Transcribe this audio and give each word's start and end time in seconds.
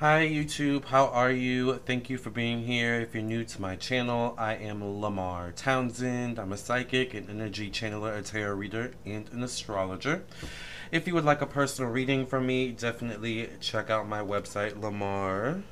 Hi 0.00 0.26
YouTube, 0.26 0.86
how 0.86 1.08
are 1.08 1.30
you? 1.30 1.76
Thank 1.84 2.08
you 2.08 2.16
for 2.16 2.30
being 2.30 2.64
here. 2.64 2.98
If 3.02 3.12
you're 3.14 3.22
new 3.22 3.44
to 3.44 3.60
my 3.60 3.76
channel, 3.76 4.34
I 4.38 4.54
am 4.54 4.82
Lamar 4.82 5.52
Townsend. 5.52 6.38
I'm 6.38 6.52
a 6.52 6.56
psychic, 6.56 7.12
an 7.12 7.26
energy 7.28 7.70
channeler, 7.70 8.18
a 8.18 8.22
tarot 8.22 8.54
reader, 8.54 8.92
and 9.04 9.28
an 9.30 9.42
astrologer. 9.42 10.24
If 10.90 11.06
you 11.06 11.12
would 11.12 11.26
like 11.26 11.42
a 11.42 11.46
personal 11.46 11.90
reading 11.90 12.24
from 12.24 12.46
me, 12.46 12.70
definitely 12.70 13.50
check 13.60 13.90
out 13.90 14.08
my 14.08 14.20
website, 14.20 14.80
Lamar. 14.80 15.64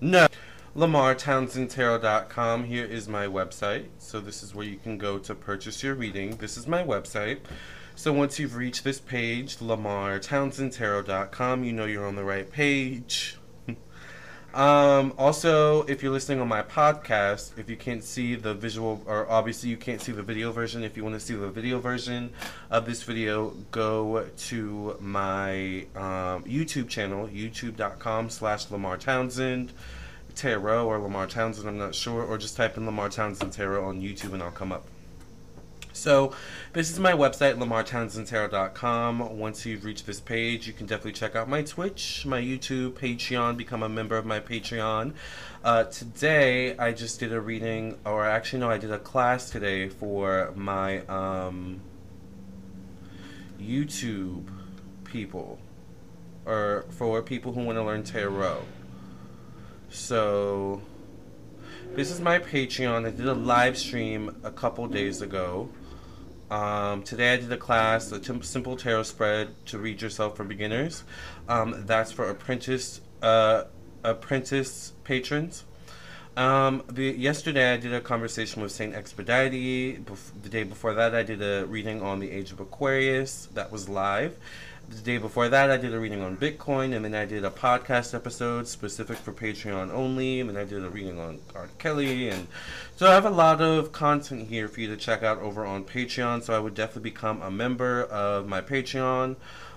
No. 0.00 0.28
LamarTownsendTarot.com. 0.76 2.62
Here 2.62 2.84
is 2.84 3.08
my 3.08 3.26
website. 3.26 3.86
So 3.98 4.20
this 4.20 4.44
is 4.44 4.54
where 4.54 4.66
you 4.66 4.76
can 4.76 4.98
go 4.98 5.18
to 5.18 5.34
purchase 5.34 5.82
your 5.82 5.96
reading. 5.96 6.36
This 6.36 6.56
is 6.56 6.68
my 6.68 6.84
website. 6.84 7.40
So 7.96 8.12
once 8.12 8.40
you've 8.40 8.56
reached 8.56 8.82
this 8.82 8.98
page, 8.98 9.58
LamarTownsendTarot.com, 9.58 11.64
you 11.64 11.72
know 11.72 11.84
you're 11.84 12.06
on 12.06 12.16
the 12.16 12.24
right 12.24 12.50
page. 12.50 13.36
um, 14.54 15.14
also, 15.16 15.84
if 15.84 16.02
you're 16.02 16.10
listening 16.12 16.40
on 16.40 16.48
my 16.48 16.62
podcast, 16.62 17.56
if 17.56 17.70
you 17.70 17.76
can't 17.76 18.02
see 18.02 18.34
the 18.34 18.52
visual, 18.52 19.00
or 19.06 19.30
obviously 19.30 19.70
you 19.70 19.76
can't 19.76 20.00
see 20.00 20.10
the 20.10 20.24
video 20.24 20.50
version, 20.50 20.82
if 20.82 20.96
you 20.96 21.04
want 21.04 21.14
to 21.14 21.20
see 21.20 21.34
the 21.34 21.48
video 21.48 21.78
version 21.78 22.30
of 22.68 22.84
this 22.84 23.04
video, 23.04 23.50
go 23.70 24.26
to 24.38 24.96
my 25.00 25.86
um, 25.94 26.42
YouTube 26.44 26.88
channel, 26.88 27.28
youtube.com 27.28 28.28
slash 28.28 28.68
Lamar 28.70 28.96
Townsend. 28.96 29.72
Tarot 30.34 30.88
or 30.88 30.98
Lamar 30.98 31.28
Townsend, 31.28 31.68
I'm 31.68 31.78
not 31.78 31.94
sure, 31.94 32.24
or 32.24 32.38
just 32.38 32.56
type 32.56 32.76
in 32.76 32.86
Lamar 32.86 33.08
Townsend 33.08 33.52
Tarot 33.52 33.84
on 33.84 34.02
YouTube 34.02 34.32
and 34.32 34.42
I'll 34.42 34.50
come 34.50 34.72
up. 34.72 34.84
So, 35.94 36.34
this 36.72 36.90
is 36.90 36.98
my 36.98 37.12
website, 37.12 37.56
lamartownsendtarot.com. 37.56 39.38
Once 39.38 39.64
you've 39.64 39.84
reached 39.84 40.06
this 40.06 40.18
page, 40.18 40.66
you 40.66 40.72
can 40.72 40.86
definitely 40.86 41.12
check 41.12 41.36
out 41.36 41.48
my 41.48 41.62
Twitch, 41.62 42.26
my 42.26 42.42
YouTube, 42.42 42.94
Patreon, 42.94 43.56
become 43.56 43.84
a 43.84 43.88
member 43.88 44.16
of 44.16 44.26
my 44.26 44.40
Patreon. 44.40 45.14
Uh, 45.62 45.84
today, 45.84 46.76
I 46.78 46.92
just 46.92 47.20
did 47.20 47.32
a 47.32 47.40
reading, 47.40 47.96
or 48.04 48.26
actually, 48.26 48.58
no, 48.58 48.70
I 48.70 48.76
did 48.76 48.90
a 48.90 48.98
class 48.98 49.50
today 49.50 49.88
for 49.88 50.52
my 50.56 51.02
um, 51.06 51.80
YouTube 53.60 54.48
people, 55.04 55.60
or 56.44 56.86
for 56.90 57.22
people 57.22 57.52
who 57.52 57.62
want 57.62 57.78
to 57.78 57.84
learn 57.84 58.02
tarot. 58.02 58.64
So, 59.90 60.82
this 61.92 62.10
is 62.10 62.20
my 62.20 62.40
Patreon. 62.40 63.06
I 63.06 63.10
did 63.10 63.28
a 63.28 63.34
live 63.34 63.78
stream 63.78 64.34
a 64.42 64.50
couple 64.50 64.88
days 64.88 65.22
ago. 65.22 65.68
Um, 66.54 67.02
today 67.02 67.34
I 67.34 67.36
did 67.36 67.50
a 67.50 67.56
class, 67.56 68.12
a 68.12 68.22
simple 68.44 68.76
tarot 68.76 69.02
spread 69.02 69.48
to 69.66 69.78
read 69.78 70.00
yourself 70.00 70.36
for 70.36 70.44
beginners. 70.44 71.02
Um, 71.48 71.82
that's 71.84 72.12
for 72.12 72.30
apprentice 72.30 73.00
uh, 73.22 73.64
apprentice 74.04 74.92
patrons. 75.02 75.64
Um, 76.36 76.84
the, 76.88 77.06
yesterday 77.06 77.72
I 77.72 77.76
did 77.76 77.92
a 77.92 78.00
conversation 78.00 78.62
with 78.62 78.70
Saint 78.70 78.94
Expedite. 78.94 80.06
Bef- 80.06 80.30
the 80.44 80.48
day 80.48 80.62
before 80.62 80.94
that 80.94 81.12
I 81.12 81.24
did 81.24 81.42
a 81.42 81.66
reading 81.66 82.02
on 82.02 82.20
the 82.20 82.30
Age 82.30 82.52
of 82.52 82.60
Aquarius. 82.60 83.48
That 83.54 83.72
was 83.72 83.88
live. 83.88 84.38
The 84.90 85.00
day 85.00 85.18
before 85.18 85.48
that, 85.48 85.70
I 85.70 85.76
did 85.76 85.94
a 85.94 85.98
reading 85.98 86.20
on 86.20 86.36
Bitcoin, 86.36 86.94
and 86.94 87.04
then 87.04 87.14
I 87.14 87.24
did 87.24 87.44
a 87.44 87.50
podcast 87.50 88.14
episode 88.14 88.68
specific 88.68 89.16
for 89.16 89.32
Patreon 89.32 89.90
only, 89.90 90.40
and 90.40 90.50
then 90.50 90.56
I 90.56 90.64
did 90.64 90.84
a 90.84 90.90
reading 90.90 91.18
on 91.18 91.40
R. 91.54 91.68
Kelly, 91.78 92.28
and 92.28 92.46
so 92.96 93.10
I 93.10 93.14
have 93.14 93.24
a 93.24 93.30
lot 93.30 93.60
of 93.62 93.92
content 93.92 94.48
here 94.48 94.68
for 94.68 94.80
you 94.80 94.88
to 94.88 94.96
check 94.96 95.22
out 95.22 95.38
over 95.38 95.64
on 95.64 95.84
Patreon. 95.84 96.42
So 96.42 96.54
I 96.54 96.58
would 96.58 96.74
definitely 96.74 97.10
become 97.10 97.40
a 97.40 97.50
member 97.50 98.02
of 98.04 98.46
my 98.46 98.60
Patreon. 98.60 99.36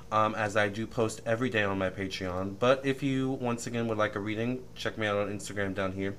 Um, 0.09 0.35
as 0.35 0.55
I 0.55 0.69
do 0.69 0.87
post 0.87 1.19
every 1.25 1.49
day 1.49 1.63
on 1.63 1.77
my 1.77 1.89
Patreon. 1.89 2.59
But 2.59 2.85
if 2.85 3.03
you, 3.03 3.29
once 3.29 3.67
again, 3.67 3.89
would 3.89 3.97
like 3.97 4.15
a 4.15 4.21
reading, 4.21 4.63
check 4.73 4.97
me 4.97 5.05
out 5.05 5.17
on 5.17 5.27
Instagram 5.27 5.75
down 5.75 5.91
here. 5.91 6.15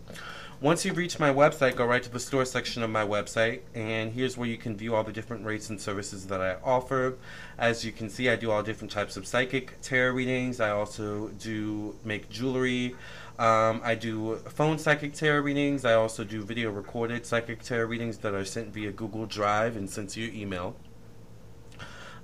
Once 0.60 0.84
you 0.84 0.92
reach 0.92 1.20
my 1.20 1.32
website, 1.32 1.76
go 1.76 1.86
right 1.86 2.02
to 2.02 2.10
the 2.10 2.18
store 2.18 2.44
section 2.44 2.82
of 2.82 2.90
my 2.90 3.06
website, 3.06 3.60
and 3.76 4.12
here's 4.12 4.36
where 4.36 4.48
you 4.48 4.56
can 4.56 4.76
view 4.76 4.92
all 4.92 5.04
the 5.04 5.12
different 5.12 5.44
rates 5.44 5.70
and 5.70 5.80
services 5.80 6.26
that 6.26 6.40
I 6.40 6.56
offer. 6.64 7.16
As 7.56 7.84
you 7.84 7.92
can 7.92 8.10
see, 8.10 8.28
I 8.28 8.34
do 8.34 8.50
all 8.50 8.64
different 8.64 8.90
types 8.90 9.16
of 9.16 9.24
psychic 9.24 9.80
tarot 9.82 10.14
readings. 10.14 10.58
I 10.58 10.70
also 10.70 11.28
do 11.28 11.94
make 12.04 12.28
jewelry. 12.28 12.96
Um, 13.38 13.80
I 13.84 13.94
do 13.94 14.34
phone 14.48 14.78
psychic 14.78 15.14
tarot 15.14 15.42
readings. 15.42 15.84
I 15.84 15.94
also 15.94 16.24
do 16.24 16.42
video 16.42 16.72
recorded 16.72 17.24
psychic 17.24 17.62
tarot 17.62 17.86
readings 17.86 18.18
that 18.18 18.34
are 18.34 18.44
sent 18.44 18.74
via 18.74 18.90
Google 18.90 19.26
Drive 19.26 19.76
and 19.76 19.88
sent 19.88 20.10
to 20.10 20.20
your 20.20 20.34
email 20.34 20.74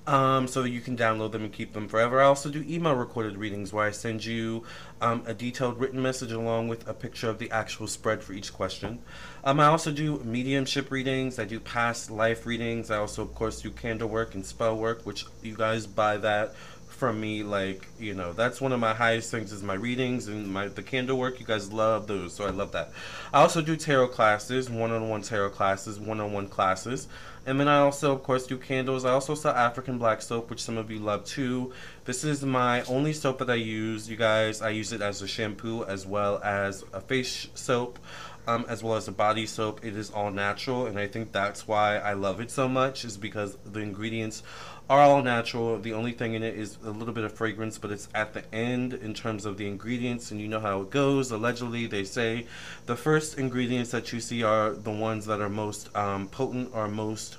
um, 0.06 0.47
so 0.47 0.62
that 0.62 0.70
you 0.70 0.81
can 0.81 0.97
download 0.97 1.32
them 1.32 1.44
and 1.44 1.53
keep 1.53 1.72
them 1.72 1.88
forever. 1.88 2.20
I 2.20 2.25
also 2.25 2.50
do 2.50 2.65
email 2.69 2.94
recorded 2.94 3.37
readings 3.37 3.72
where 3.72 3.87
I 3.87 3.91
send 3.91 4.25
you 4.25 4.65
um, 5.00 5.22
a 5.26 5.34
detailed 5.34 5.78
written 5.81 6.03
message 6.03 6.32
along 6.32 6.69
with 6.69 6.87
a 6.88 6.94
picture 6.94 7.28
of 7.28 7.38
the 7.38 7.50
actual 7.50 7.87
spread 7.87 8.22
for 8.22 8.32
each 8.32 8.53
question. 8.53 9.00
Um, 9.44 9.60
I 9.60 9.66
also 9.66 9.91
do 9.91 10.19
mediumship 10.25 10.91
readings. 10.91 11.38
I 11.38 11.44
do 11.44 11.59
past 11.59 12.10
life 12.10 12.44
readings. 12.47 12.91
I 12.91 12.98
also, 12.98 13.22
of 13.22 13.34
course, 13.34 13.62
do 13.62 13.70
candle 13.70 14.09
work 14.09 14.34
and 14.34 14.44
spell 14.44 14.76
work, 14.76 15.04
which 15.06 15.25
you 15.43 15.54
guys 15.56 15.87
buy 15.87 16.19
that 16.19 16.54
from 16.94 17.20
me 17.20 17.43
like 17.43 17.88
you 17.98 18.14
know 18.14 18.32
that's 18.32 18.60
one 18.60 18.70
of 18.70 18.78
my 18.78 18.94
highest 18.94 19.28
things 19.31 19.50
is 19.50 19.64
my 19.64 19.75
readings 19.75 20.28
and 20.28 20.47
my 20.47 20.69
the 20.69 20.82
candle 20.82 21.19
work 21.19 21.41
you 21.41 21.44
guys 21.44 21.72
love 21.72 22.06
those 22.06 22.32
so 22.32 22.47
i 22.47 22.50
love 22.50 22.70
that 22.70 22.93
i 23.32 23.41
also 23.41 23.60
do 23.60 23.75
tarot 23.75 24.06
classes 24.06 24.70
one-on-one 24.70 25.20
tarot 25.20 25.50
classes 25.50 25.98
one-on-one 25.98 26.47
classes 26.47 27.09
and 27.47 27.60
then 27.60 27.69
i 27.69 27.78
also 27.78 28.12
of 28.12 28.22
course 28.22 28.47
do 28.47 28.56
candles. 28.56 29.05
I 29.05 29.10
also 29.10 29.34
sell 29.34 29.55
african 29.55 29.99
black 29.99 30.22
soap 30.22 30.50
which 30.50 30.62
some 30.62 30.77
of 30.77 30.91
you 30.91 30.99
love 30.99 31.25
too. 31.25 31.72
This 32.05 32.25
is 32.25 32.44
my 32.44 32.82
only 32.82 33.12
soap 33.12 33.38
that 33.38 33.50
i 33.50 33.55
use. 33.55 34.09
You 34.09 34.16
guys 34.16 34.62
i 34.62 34.71
use 34.71 34.93
it 34.93 35.00
as 35.00 35.22
a 35.22 35.27
shampoo 35.27 35.84
as 35.84 36.06
well 36.06 36.41
as 36.43 36.84
a 36.93 37.00
face 37.00 37.49
soap 37.55 37.99
um, 38.47 38.65
as 38.69 38.82
well 38.82 38.94
as 38.94 39.06
the 39.06 39.12
body 39.12 39.47
soap. 39.47 39.84
It 39.84 39.97
is 39.97 40.10
all 40.10 40.31
natural, 40.31 40.87
and 40.87 40.99
I 40.99 41.06
think 41.06 41.32
that's 41.32 41.66
why 41.66 41.99
I 41.99 42.12
love 42.12 42.41
it 42.41 42.50
so 42.50 42.69
much, 42.69 43.05
is 43.05 43.16
because 43.16 43.56
the 43.65 43.81
ingredients 43.81 44.43
are 44.91 45.00
all 45.00 45.22
natural. 45.22 45.78
The 45.78 45.94
only 45.94 46.12
thing 46.12 46.34
in 46.34 46.43
it 46.43 46.55
is 46.55 46.77
a 46.84 46.91
little 46.91 47.15
bit 47.15 47.25
of 47.25 47.32
fragrance, 47.32 47.78
but 47.78 47.91
it's 47.91 48.09
at 48.15 48.34
the 48.34 48.55
end 48.55 48.93
in 48.94 49.15
terms 49.15 49.47
of 49.47 49.56
the 49.56 49.66
ingredients, 49.66 50.31
and 50.31 50.41
you 50.41 50.49
know 50.49 50.60
how 50.60 50.82
it 50.82 50.91
goes. 50.91 51.31
Allegedly, 51.31 51.87
they 51.87 52.05
say 52.05 52.47
the 52.87 52.97
first 52.97 53.38
ingredients 53.38 53.91
that 53.93 54.12
you 54.12 54.21
see 54.21 54.43
are 54.43 54.71
the 54.71 54.93
ones 54.93 55.26
that 55.26 55.41
are 55.41 55.49
most 55.49 55.94
um, 55.97 56.28
potent 56.28 56.71
or 56.75 56.88
most 56.88 57.38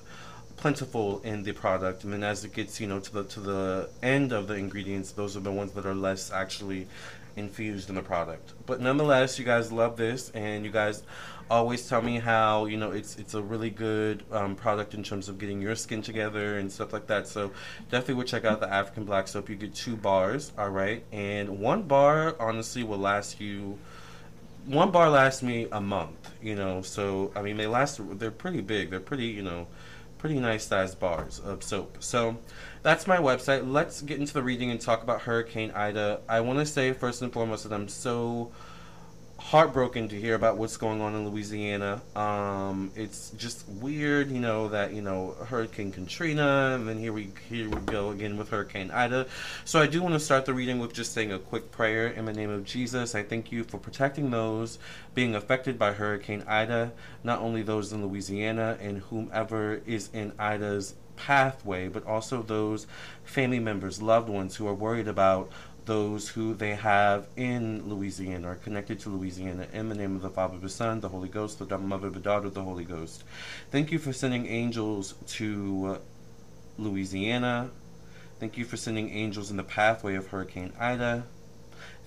plentiful 0.58 1.20
in 1.24 1.44
the 1.44 1.52
product, 1.52 2.04
and 2.04 2.14
then 2.14 2.24
as 2.24 2.44
it 2.44 2.54
gets, 2.54 2.80
you 2.80 2.88
know, 2.88 3.00
to 3.00 3.14
the 3.14 3.24
to 3.26 3.40
the 3.40 3.90
end 4.02 4.32
of 4.32 4.48
the 4.48 4.56
ingredients, 4.56 5.12
those 5.12 5.38
are 5.38 5.42
the 5.42 5.52
ones 5.52 5.74
that 5.74 5.86
are 5.86 5.94
less 5.94 6.32
actually 6.32 6.88
infused 7.36 7.90
in 7.90 7.96
the 7.96 8.02
product. 8.02 8.54
But 8.66 8.82
nonetheless, 8.82 9.38
you 9.38 9.46
guys 9.46 9.72
love 9.72 9.98
this, 9.98 10.30
and 10.32 10.66
you 10.66 10.72
guys 10.72 11.04
always 11.50 11.88
tell 11.88 12.02
me 12.02 12.18
how 12.18 12.66
you 12.66 12.78
know 12.78 12.92
it's 12.92 13.18
it's 13.18 13.34
a 13.36 13.42
really 13.42 13.70
good 13.70 14.24
um, 14.32 14.56
product 14.56 14.94
in 14.94 15.04
terms 15.04 15.30
of 15.30 15.38
getting 15.38 15.62
your 15.62 15.76
skin 15.76 16.02
together 16.02 16.58
and 16.58 16.72
stuff 16.72 16.94
like 16.94 17.08
that. 17.08 17.28
So 17.28 17.52
definitely 17.90 18.16
would 18.16 18.28
check 18.28 18.46
out 18.46 18.60
the 18.60 18.72
African 18.72 19.06
Black 19.06 19.28
Soap. 19.28 19.50
You 19.50 19.56
get 19.56 19.76
two 19.76 19.96
bars, 19.96 20.52
all 20.58 20.70
right, 20.70 21.04
and 21.12 21.60
one 21.60 21.84
bar 21.84 22.36
honestly 22.40 22.84
will 22.84 23.00
last 23.00 23.40
you. 23.40 23.78
One 24.66 24.90
bar 24.90 25.12
lasts 25.12 25.44
me 25.44 25.68
a 25.72 25.80
month, 25.80 26.32
you 26.42 26.56
know. 26.56 26.82
So 26.82 27.32
I 27.36 27.42
mean, 27.42 27.58
they 27.58 27.68
last. 27.68 28.00
They're 28.18 28.32
pretty 28.32 28.62
big. 28.62 28.90
They're 28.90 29.00
pretty, 29.00 29.28
you 29.28 29.44
know, 29.44 29.68
pretty 30.26 30.40
nice 30.40 30.66
sized 30.66 31.00
bars 31.00 31.38
of 31.38 31.62
soap. 31.62 31.98
So 32.00 32.38
that's 32.82 33.06
my 33.06 33.18
website. 33.18 33.72
Let's 33.72 34.02
get 34.02 34.20
into 34.20 34.34
the 34.34 34.42
reading 34.42 34.72
and 34.72 34.82
talk 34.82 35.04
about 35.04 35.22
Hurricane 35.22 35.70
Ida. 35.70 36.22
I 36.28 36.42
want 36.42 36.58
to 36.58 36.66
say 36.66 36.94
first 36.94 37.22
and 37.22 37.32
foremost 37.32 37.62
that 37.62 37.72
I'm 37.72 37.88
so 37.88 38.52
heartbroken 39.50 40.08
to 40.08 40.20
hear 40.20 40.34
about 40.34 40.58
what's 40.58 40.76
going 40.76 41.02
on 41.02 41.14
in 41.14 41.30
Louisiana. 41.30 42.02
Um, 42.16 42.92
it's 42.96 43.30
just 43.38 43.68
weird, 43.70 44.32
you 44.32 44.40
know, 44.40 44.70
that 44.70 44.92
you 44.92 45.04
know 45.04 45.36
Hurricane 45.48 45.92
Katrina, 45.92 46.74
and 46.74 46.88
then 46.88 46.98
here 46.98 47.14
we 47.14 47.30
here 47.48 47.70
we 47.70 47.78
go 47.82 48.10
again 48.10 48.38
with 48.38 48.50
Hurricane 48.50 48.90
Ida. 48.90 49.28
So 49.64 49.80
I 49.80 49.86
do 49.86 50.02
want 50.02 50.16
to 50.16 50.20
start 50.20 50.46
the 50.46 50.54
reading 50.56 50.80
with 50.80 50.94
just 50.94 51.14
saying 51.14 51.32
a 51.32 51.38
quick 51.38 51.72
prayer 51.72 52.08
in 52.08 52.26
the 52.26 52.34
name 52.34 52.50
of 52.50 52.66
Jesus. 52.66 53.14
I 53.14 53.22
thank 53.22 53.52
you 53.52 53.64
for 53.64 53.78
protecting 53.78 54.32
those 54.32 54.80
being 55.14 55.36
affected 55.36 55.78
by 55.78 55.94
Hurricane 55.94 56.44
Ida, 56.48 56.92
not 57.24 57.40
only 57.40 57.62
those 57.62 57.94
in 57.94 58.04
Louisiana 58.04 58.80
and 58.82 58.98
whomever 58.98 59.82
is 59.86 60.10
in 60.12 60.34
Ida's 60.40 60.96
pathway, 61.18 61.88
but 61.88 62.06
also 62.08 62.42
those 62.42 62.88
family 63.24 63.60
members, 63.60 64.02
loved 64.02 64.28
ones 64.28 64.56
who 64.56 64.68
are 64.68 64.74
worried 64.74 65.08
about 65.08 65.52
those 65.86 66.30
who 66.30 66.54
they 66.54 66.76
have 66.76 67.28
in 67.36 67.88
Louisiana 67.88 68.50
are 68.50 68.56
connected 68.56 69.00
to 69.02 69.10
Louisiana 69.10 69.68
in 69.72 69.90
the 69.90 69.96
name 69.96 70.16
of 70.16 70.22
the 70.22 70.30
Father, 70.30 70.58
the 70.58 70.70
Son, 70.70 71.00
the 71.00 71.10
Holy 71.10 71.30
Ghost, 71.30 71.60
the 71.60 71.78
Mother, 71.78 72.10
the 72.10 72.20
Daughter, 72.20 72.50
the 72.50 72.64
Holy 72.64 72.84
Ghost. 72.84 73.24
Thank 73.72 73.92
you 73.92 74.00
for 74.00 74.12
sending 74.12 74.48
angels 74.48 75.14
to 75.28 76.00
Louisiana. 76.78 77.70
Thank 78.40 78.58
you 78.58 78.66
for 78.66 78.78
sending 78.78 79.12
angels 79.12 79.52
in 79.52 79.58
the 79.58 79.64
pathway 79.64 80.16
of 80.16 80.28
Hurricane 80.28 80.74
Ida. 80.80 81.26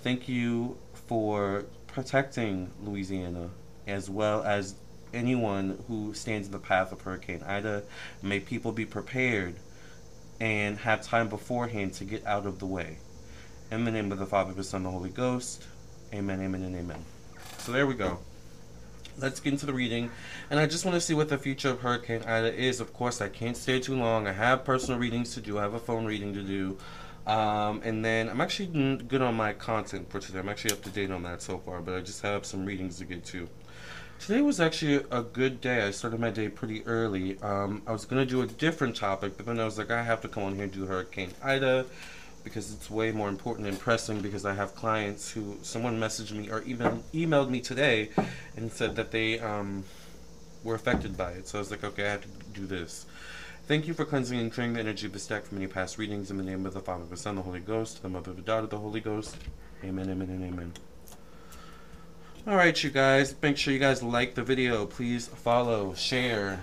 Thank 0.03 0.29
you 0.29 0.77
for 1.07 1.65
protecting 1.87 2.71
Louisiana 2.83 3.51
as 3.87 4.11
well 4.11 4.43
as 4.43 4.75
anyone 5.15 5.83
who 5.89 6.13
stands 6.15 6.49
in 6.49 6.53
the 6.53 6.59
path 6.59 6.93
of 6.93 7.01
Hurricane 7.01 7.43
Ida. 7.43 7.85
May 8.23 8.41
people 8.41 8.73
be 8.73 8.85
prepared 8.85 9.57
and 10.41 10.79
have 10.79 11.03
time 11.03 11.29
beforehand 11.29 11.95
to 11.95 12.05
get 12.05 12.27
out 12.27 12.45
of 12.45 12.59
the 12.59 12.67
way. 12.67 12.99
In 13.71 13.85
the 13.85 13.91
name 13.91 14.11
of 14.11 14.19
the 14.19 14.25
Father, 14.25 14.55
the 14.55 14.65
Son, 14.65 14.83
the 14.83 14.91
Holy 14.91 15.11
Ghost. 15.11 15.63
Amen, 16.15 16.41
amen, 16.41 16.63
and 16.63 16.75
amen. 16.75 17.05
So 17.59 17.71
there 17.71 17.87
we 17.87 17.93
go. 17.93 18.19
Let's 19.19 19.41
get 19.41 19.53
into 19.53 19.67
the 19.67 19.75
reading. 19.75 20.11
And 20.49 20.59
I 20.59 20.65
just 20.65 20.87
want 20.87 20.95
to 20.95 21.01
see 21.03 21.13
what 21.13 21.29
the 21.29 21.37
future 21.37 21.69
of 21.69 21.81
Hurricane 21.81 22.23
Ida 22.23 22.55
is. 22.55 22.81
Of 22.81 22.95
course, 22.95 23.21
I 23.21 23.29
can't 23.29 23.59
stay 23.59 23.79
too 23.79 23.95
long. 23.95 24.27
I 24.27 24.33
have 24.33 24.65
personal 24.65 24.99
readings 24.99 25.35
to 25.35 25.43
do, 25.43 25.59
I 25.59 25.63
have 25.63 25.75
a 25.75 25.79
phone 25.79 26.07
reading 26.07 26.33
to 26.33 26.43
do. 26.43 26.79
Um, 27.27 27.83
and 27.85 28.03
then 28.03 28.31
I'm 28.31 28.41
actually 28.41 28.97
good 29.07 29.21
on 29.21 29.35
my 29.35 29.53
content 29.53 30.11
for 30.11 30.19
today. 30.19 30.39
I'm 30.39 30.49
actually 30.49 30.73
up 30.73 30.81
to 30.85 30.91
date 30.91 31.11
on 31.11 31.23
that 31.25 31.43
so 31.43 31.59
far, 31.59 31.83
but 31.83 31.95
I 31.95 32.01
just 32.01 32.23
have 32.23 32.47
some 32.47 32.65
readings 32.65 32.97
to 32.99 33.05
get 33.05 33.23
to. 33.27 33.51
Today 34.19 34.41
was 34.41 34.61
actually 34.61 35.05
a 35.11 35.23
good 35.23 35.61
day. 35.61 35.83
I 35.83 35.91
started 35.91 36.21
my 36.21 36.31
day 36.31 36.49
pretty 36.49 36.87
early. 36.87 37.39
Um, 37.43 37.83
I 37.87 37.93
was 37.93 38.07
going 38.07 38.27
to 38.27 38.31
do 38.31 38.41
a 38.41 38.47
different 38.47 38.97
topic, 38.97 39.37
but 39.37 39.45
then 39.45 39.61
I 39.61 39.67
was 39.67 39.77
like, 39.77 39.91
I 39.91 40.03
have 40.03 40.23
to 40.23 40.29
come 40.29 40.45
on 40.45 40.55
here 40.55 40.65
and 40.65 40.73
do 40.73 40.87
Hurricane 40.87 41.33
Ida 41.43 41.85
because 42.45 42.73
it's 42.73 42.91
way 42.91 43.13
more 43.13 43.29
important 43.29 43.67
and 43.67 43.79
pressing 43.79 44.21
because 44.21 44.45
I 44.45 44.55
have 44.55 44.75
clients 44.75 45.31
who 45.31 45.59
someone 45.63 45.99
messaged 45.99 46.33
me 46.33 46.51
or 46.51 46.63
even 46.63 47.03
emailed 47.13 47.51
me 47.51 47.61
today 47.61 48.11
and 48.57 48.73
said 48.73 48.97
that 48.97 49.11
they 49.11 49.39
um, 49.41 49.85
were 50.65 50.75
affected 50.75 51.17
by 51.17 51.33
it. 51.33 51.49
So 51.49 51.59
I 51.59 51.61
was 51.61 51.71
like, 51.71 51.85
okay, 51.85 52.07
I 52.07 52.11
have 52.11 52.23
to 52.23 52.29
do 52.53 52.67
this. 52.67 53.07
Thank 53.67 53.87
you 53.87 53.93
for 53.93 54.05
cleansing 54.05 54.39
and 54.39 54.51
clearing 54.51 54.73
the 54.73 54.81
energy 54.81 55.07
of 55.07 55.13
the 55.13 55.19
stack 55.19 55.45
from 55.45 55.59
any 55.59 55.67
past 55.67 55.99
readings 55.99 56.31
in 56.31 56.39
the 56.39 56.43
name 56.43 56.65
of 56.65 56.73
the 56.73 56.81
Father, 56.81 57.05
the 57.05 57.19
Son, 57.19 57.37
the 57.37 57.43
Holy 57.43 57.61
Ghost, 57.61 58.03
the 58.03 58.09
Mother, 58.09 58.33
the 58.33 58.41
Daughter, 58.41 58.67
the 58.67 58.79
Holy 58.79 59.01
Ghost. 59.01 59.37
Amen, 59.85 60.09
amen, 60.09 60.31
and 60.31 60.45
amen. 60.45 60.73
Alright, 62.47 62.83
you 62.83 62.89
guys, 62.89 63.35
make 63.43 63.59
sure 63.59 63.75
you 63.75 63.79
guys 63.79 64.03
like 64.03 64.35
the 64.35 64.43
video. 64.43 64.87
Please 64.87 65.29
follow, 65.29 65.93
share, 65.93 66.61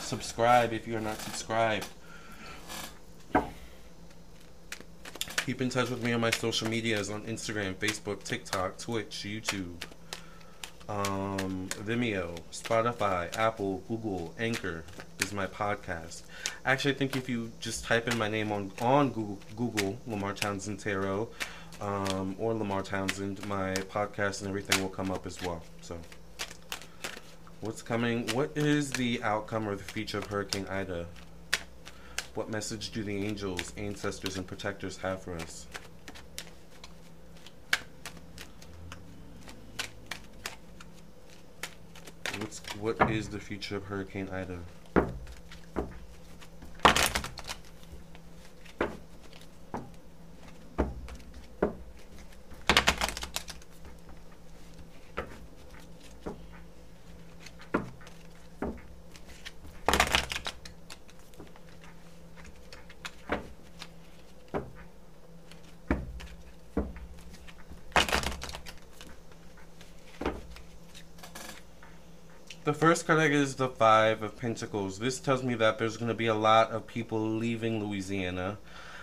subscribe 0.00 0.72
if 0.72 0.88
you 0.88 0.96
are 0.96 1.00
not 1.00 1.18
subscribed. 1.20 1.86
Keep 5.46 5.60
in 5.60 5.68
touch 5.68 5.90
with 5.90 6.02
me 6.02 6.12
on 6.12 6.20
my 6.20 6.32
social 6.32 6.68
medias 6.68 7.08
on 7.08 7.22
Instagram, 7.22 7.76
Facebook, 7.76 8.20
TikTok, 8.24 8.78
Twitch, 8.78 9.24
YouTube, 9.24 9.80
um, 10.88 11.68
Vimeo, 11.84 12.36
Spotify, 12.50 13.32
Apple, 13.38 13.80
Google, 13.86 14.34
Anchor 14.40 14.82
is 15.20 15.32
my 15.32 15.46
podcast. 15.46 16.22
Actually, 16.64 16.94
I 16.94 16.96
think 16.96 17.14
if 17.14 17.28
you 17.28 17.52
just 17.60 17.84
type 17.84 18.08
in 18.08 18.18
my 18.18 18.28
name 18.28 18.50
on 18.50 18.72
on 18.80 19.10
Google, 19.10 19.38
Google 19.54 19.96
Lamar 20.08 20.32
Townsend 20.32 20.80
Tarot, 20.80 21.28
um, 21.80 22.34
or 22.40 22.52
Lamar 22.52 22.82
Townsend, 22.82 23.46
my 23.46 23.72
podcast 23.74 24.40
and 24.40 24.48
everything 24.48 24.82
will 24.82 24.90
come 24.90 25.12
up 25.12 25.26
as 25.26 25.40
well. 25.42 25.62
So, 25.80 25.96
what's 27.60 27.82
coming? 27.82 28.26
What 28.34 28.50
is 28.56 28.90
the 28.90 29.22
outcome 29.22 29.68
or 29.68 29.76
the 29.76 29.84
future 29.84 30.18
of 30.18 30.26
Hurricane 30.26 30.66
Ida? 30.68 31.06
What 32.36 32.50
message 32.50 32.90
do 32.90 33.02
the 33.02 33.16
angels, 33.16 33.72
ancestors, 33.78 34.36
and 34.36 34.46
protectors 34.46 34.98
have 34.98 35.22
for 35.22 35.36
us? 35.36 35.66
What's, 42.38 42.58
what 42.78 43.10
is 43.10 43.30
the 43.30 43.38
future 43.38 43.76
of 43.76 43.84
Hurricane 43.84 44.28
Ida? 44.28 44.58
The 72.66 72.74
first 72.74 73.06
card 73.06 73.30
is 73.30 73.54
the 73.54 73.68
Five 73.68 74.24
of 74.24 74.36
Pentacles. 74.36 74.98
This 74.98 75.20
tells 75.20 75.44
me 75.44 75.54
that 75.54 75.78
there's 75.78 75.96
going 75.96 76.08
to 76.08 76.14
be 76.14 76.26
a 76.26 76.34
lot 76.34 76.72
of 76.72 76.84
people 76.84 77.20
leaving 77.20 77.78
Louisiana. 77.78 78.58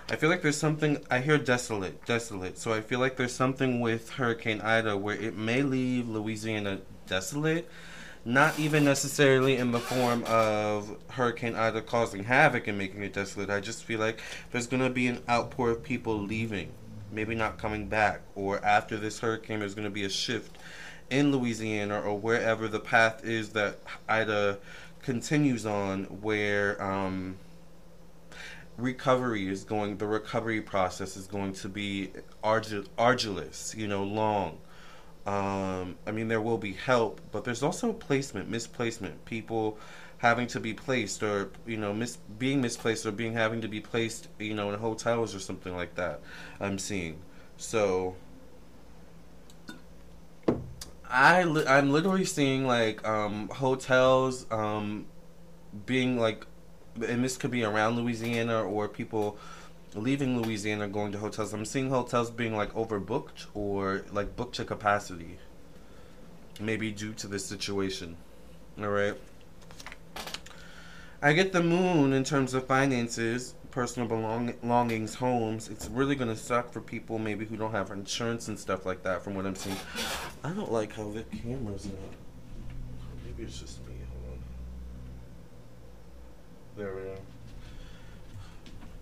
I 0.10 0.18
feel 0.18 0.30
like 0.30 0.42
there's 0.42 0.58
something, 0.58 1.02
I 1.10 1.22
hear 1.22 1.38
desolate, 1.38 2.06
desolate. 2.06 2.58
So 2.58 2.74
I 2.74 2.82
feel 2.82 3.00
like 3.00 3.16
there's 3.16 3.32
something 3.32 3.80
with 3.80 4.10
Hurricane 4.10 4.60
Ida 4.60 4.98
where 4.98 5.16
it 5.16 5.38
may 5.38 5.62
leave 5.62 6.10
Louisiana 6.10 6.82
desolate. 7.08 7.70
Not 8.26 8.60
even 8.60 8.84
necessarily 8.84 9.56
in 9.56 9.72
the 9.72 9.80
form 9.80 10.26
of 10.28 10.98
Hurricane 11.12 11.56
Ida 11.56 11.84
causing 11.84 12.26
havoc 12.26 12.68
and 12.68 12.78
making 12.78 13.02
it 13.02 13.14
desolate. 13.14 13.50
I 13.50 13.62
just 13.62 13.86
feel 13.86 14.02
like 14.02 14.20
there's 14.52 14.68
going 14.68 14.84
to 14.84 14.90
be 14.90 15.08
an 15.08 15.24
outpour 15.30 15.70
of 15.70 15.84
people 15.84 16.20
leaving. 16.20 16.74
Maybe 17.14 17.34
not 17.34 17.60
coming 17.60 17.88
back. 17.88 18.24
Or 18.36 18.62
after 18.66 18.98
this 18.98 19.20
hurricane, 19.20 19.60
there's 19.60 19.74
going 19.74 19.88
to 19.88 19.90
be 19.90 20.04
a 20.04 20.10
shift 20.10 20.58
in 21.10 21.32
Louisiana 21.32 22.02
or 22.02 22.18
wherever 22.18 22.68
the 22.68 22.80
path 22.80 23.24
is 23.24 23.50
that 23.50 23.80
Ida 24.08 24.60
continues 25.02 25.66
on, 25.66 26.06
where 26.22 26.82
um, 26.82 27.38
recovery 28.78 29.48
is 29.48 29.64
going, 29.64 29.98
the 29.98 30.08
recovery 30.08 30.62
process 30.62 31.18
is 31.18 31.28
going 31.28 31.54
to 31.54 31.70
be 31.70 32.12
ardu- 32.44 32.88
arduous, 32.98 33.76
you 33.78 33.88
know, 33.88 34.04
long. 34.04 34.58
Um, 35.26 35.96
I 36.06 36.12
mean, 36.12 36.28
there 36.28 36.42
will 36.42 36.58
be 36.58 36.74
help, 36.74 37.22
but 37.32 37.44
there's 37.44 37.64
also 37.64 37.94
placement, 37.94 38.50
misplacement, 38.50 39.24
people 39.26 39.78
having 40.24 40.48
to 40.48 40.60
be 40.60 40.74
placed 40.74 41.22
or 41.22 41.50
you 41.68 41.76
know 41.76 41.94
mis- 41.94 42.18
being 42.40 42.62
misplaced 42.62 43.06
or 43.06 43.12
being 43.12 43.34
having 43.34 43.60
to 43.60 43.68
be 43.68 43.82
placed 43.82 44.30
you 44.40 44.54
know 44.54 44.72
in 44.72 44.80
hotels 44.80 45.36
or 45.36 45.40
something 45.40 45.76
like 45.76 45.96
that 45.96 46.22
i'm 46.62 46.80
seeing 46.80 47.20
so 47.58 48.16
I 51.14 51.44
li- 51.44 51.68
I'm 51.68 51.92
literally 51.92 52.26
seeing 52.26 52.66
like 52.66 53.08
um, 53.08 53.48
hotels 53.50 54.48
um, 54.50 55.06
being 55.86 56.20
like, 56.20 56.48
and 57.08 57.24
this 57.24 57.38
could 57.38 57.52
be 57.52 57.64
around 57.64 57.98
Louisiana 57.98 58.64
or 58.64 58.88
people 58.88 59.38
leaving 59.94 60.42
Louisiana 60.42 60.88
going 60.88 61.12
to 61.12 61.20
hotels. 61.20 61.54
I'm 61.54 61.66
seeing 61.66 61.92
hotels 61.92 62.32
being 62.32 62.58
like 62.58 62.74
overbooked 62.74 63.46
or 63.54 64.06
like 64.12 64.36
booked 64.36 64.56
to 64.56 64.66
capacity. 64.66 65.38
Maybe 66.60 66.92
due 66.92 67.14
to 67.14 67.28
this 67.28 67.46
situation. 67.46 68.18
All 68.80 68.90
right. 68.90 69.14
I 71.22 71.34
get 71.34 71.54
the 71.54 71.62
moon 71.62 72.12
in 72.14 72.24
terms 72.24 72.56
of 72.56 72.66
finances 72.66 73.54
personal 73.74 74.08
belong- 74.08 74.54
belongings, 74.62 75.16
homes, 75.16 75.68
it's 75.68 75.88
really 75.88 76.14
going 76.14 76.30
to 76.30 76.36
suck 76.36 76.72
for 76.72 76.80
people 76.80 77.18
maybe 77.18 77.44
who 77.44 77.58
don't 77.58 77.72
have 77.72 77.90
insurance 77.90 78.48
and 78.48 78.60
stuff 78.60 78.86
like 78.86 79.02
that 79.02 79.24
from 79.24 79.34
what 79.34 79.48
I'm 79.48 79.56
seeing. 79.56 79.76
I 80.44 80.52
don't 80.52 80.72
like 80.72 80.94
how 80.94 81.10
the 81.10 81.24
camera's 81.24 81.86
not. 81.86 81.96
Maybe 83.26 83.44
it's 83.44 83.60
just 83.60 83.80
me. 83.88 83.96
Hold 84.12 84.34
on. 84.34 84.40
There 86.78 86.96
we 86.96 87.02
go. 87.02 87.16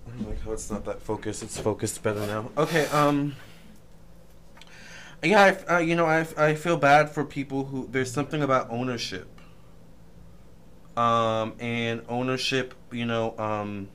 I 0.07 0.17
don't 0.17 0.29
like 0.29 0.41
how 0.41 0.53
it's 0.53 0.71
not 0.71 0.85
that 0.85 1.01
focused. 1.01 1.43
It's 1.43 1.59
focused 1.59 2.01
better 2.01 2.25
now. 2.25 2.49
Okay, 2.57 2.85
um 2.87 3.35
yeah, 5.21 5.55
I, 5.67 5.75
uh, 5.75 5.79
you 5.79 5.95
know, 5.95 6.05
I, 6.05 6.25
I 6.35 6.55
feel 6.55 6.77
bad 6.77 7.11
for 7.11 7.23
people 7.23 7.65
who 7.65 7.87
there's 7.91 8.11
something 8.11 8.41
about 8.41 8.71
ownership. 8.71 9.27
Um, 10.97 11.53
and 11.59 12.03
ownership, 12.09 12.73
you 12.91 13.05
know, 13.05 13.37
um, 13.37 13.89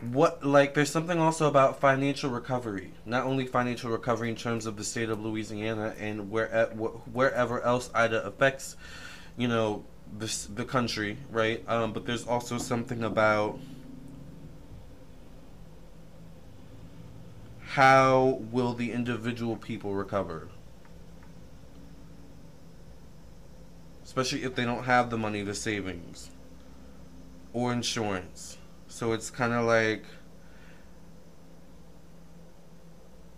what 0.00 0.42
like 0.42 0.72
there's 0.72 0.90
something 0.90 1.20
also 1.20 1.46
about 1.46 1.80
financial 1.80 2.30
recovery. 2.30 2.92
Not 3.04 3.24
only 3.24 3.46
financial 3.46 3.90
recovery 3.90 4.30
in 4.30 4.36
terms 4.36 4.64
of 4.64 4.76
the 4.76 4.84
state 4.84 5.10
of 5.10 5.20
louisiana 5.20 5.94
and 5.98 6.30
where 6.30 6.66
wherever 7.12 7.60
else 7.62 7.90
ida 7.94 8.24
affects 8.24 8.76
you 9.36 9.46
know 9.46 9.84
this 10.10 10.46
the 10.46 10.64
country 10.64 11.18
right? 11.30 11.62
Um, 11.68 11.92
but 11.92 12.06
there's 12.06 12.26
also 12.26 12.56
something 12.56 13.04
about 13.04 13.58
how 17.72 18.40
will 18.50 18.72
the 18.72 18.90
individual 18.92 19.56
people 19.56 19.94
recover? 19.94 20.48
Especially 24.02 24.42
if 24.42 24.54
they 24.54 24.64
don't 24.64 24.84
have 24.84 25.10
the 25.10 25.18
money 25.18 25.42
the 25.42 25.54
savings 25.54 26.30
or 27.52 27.72
insurance 27.72 28.56
so 28.90 29.12
it's 29.12 29.30
kind 29.30 29.52
of 29.52 29.64
like 29.64 30.04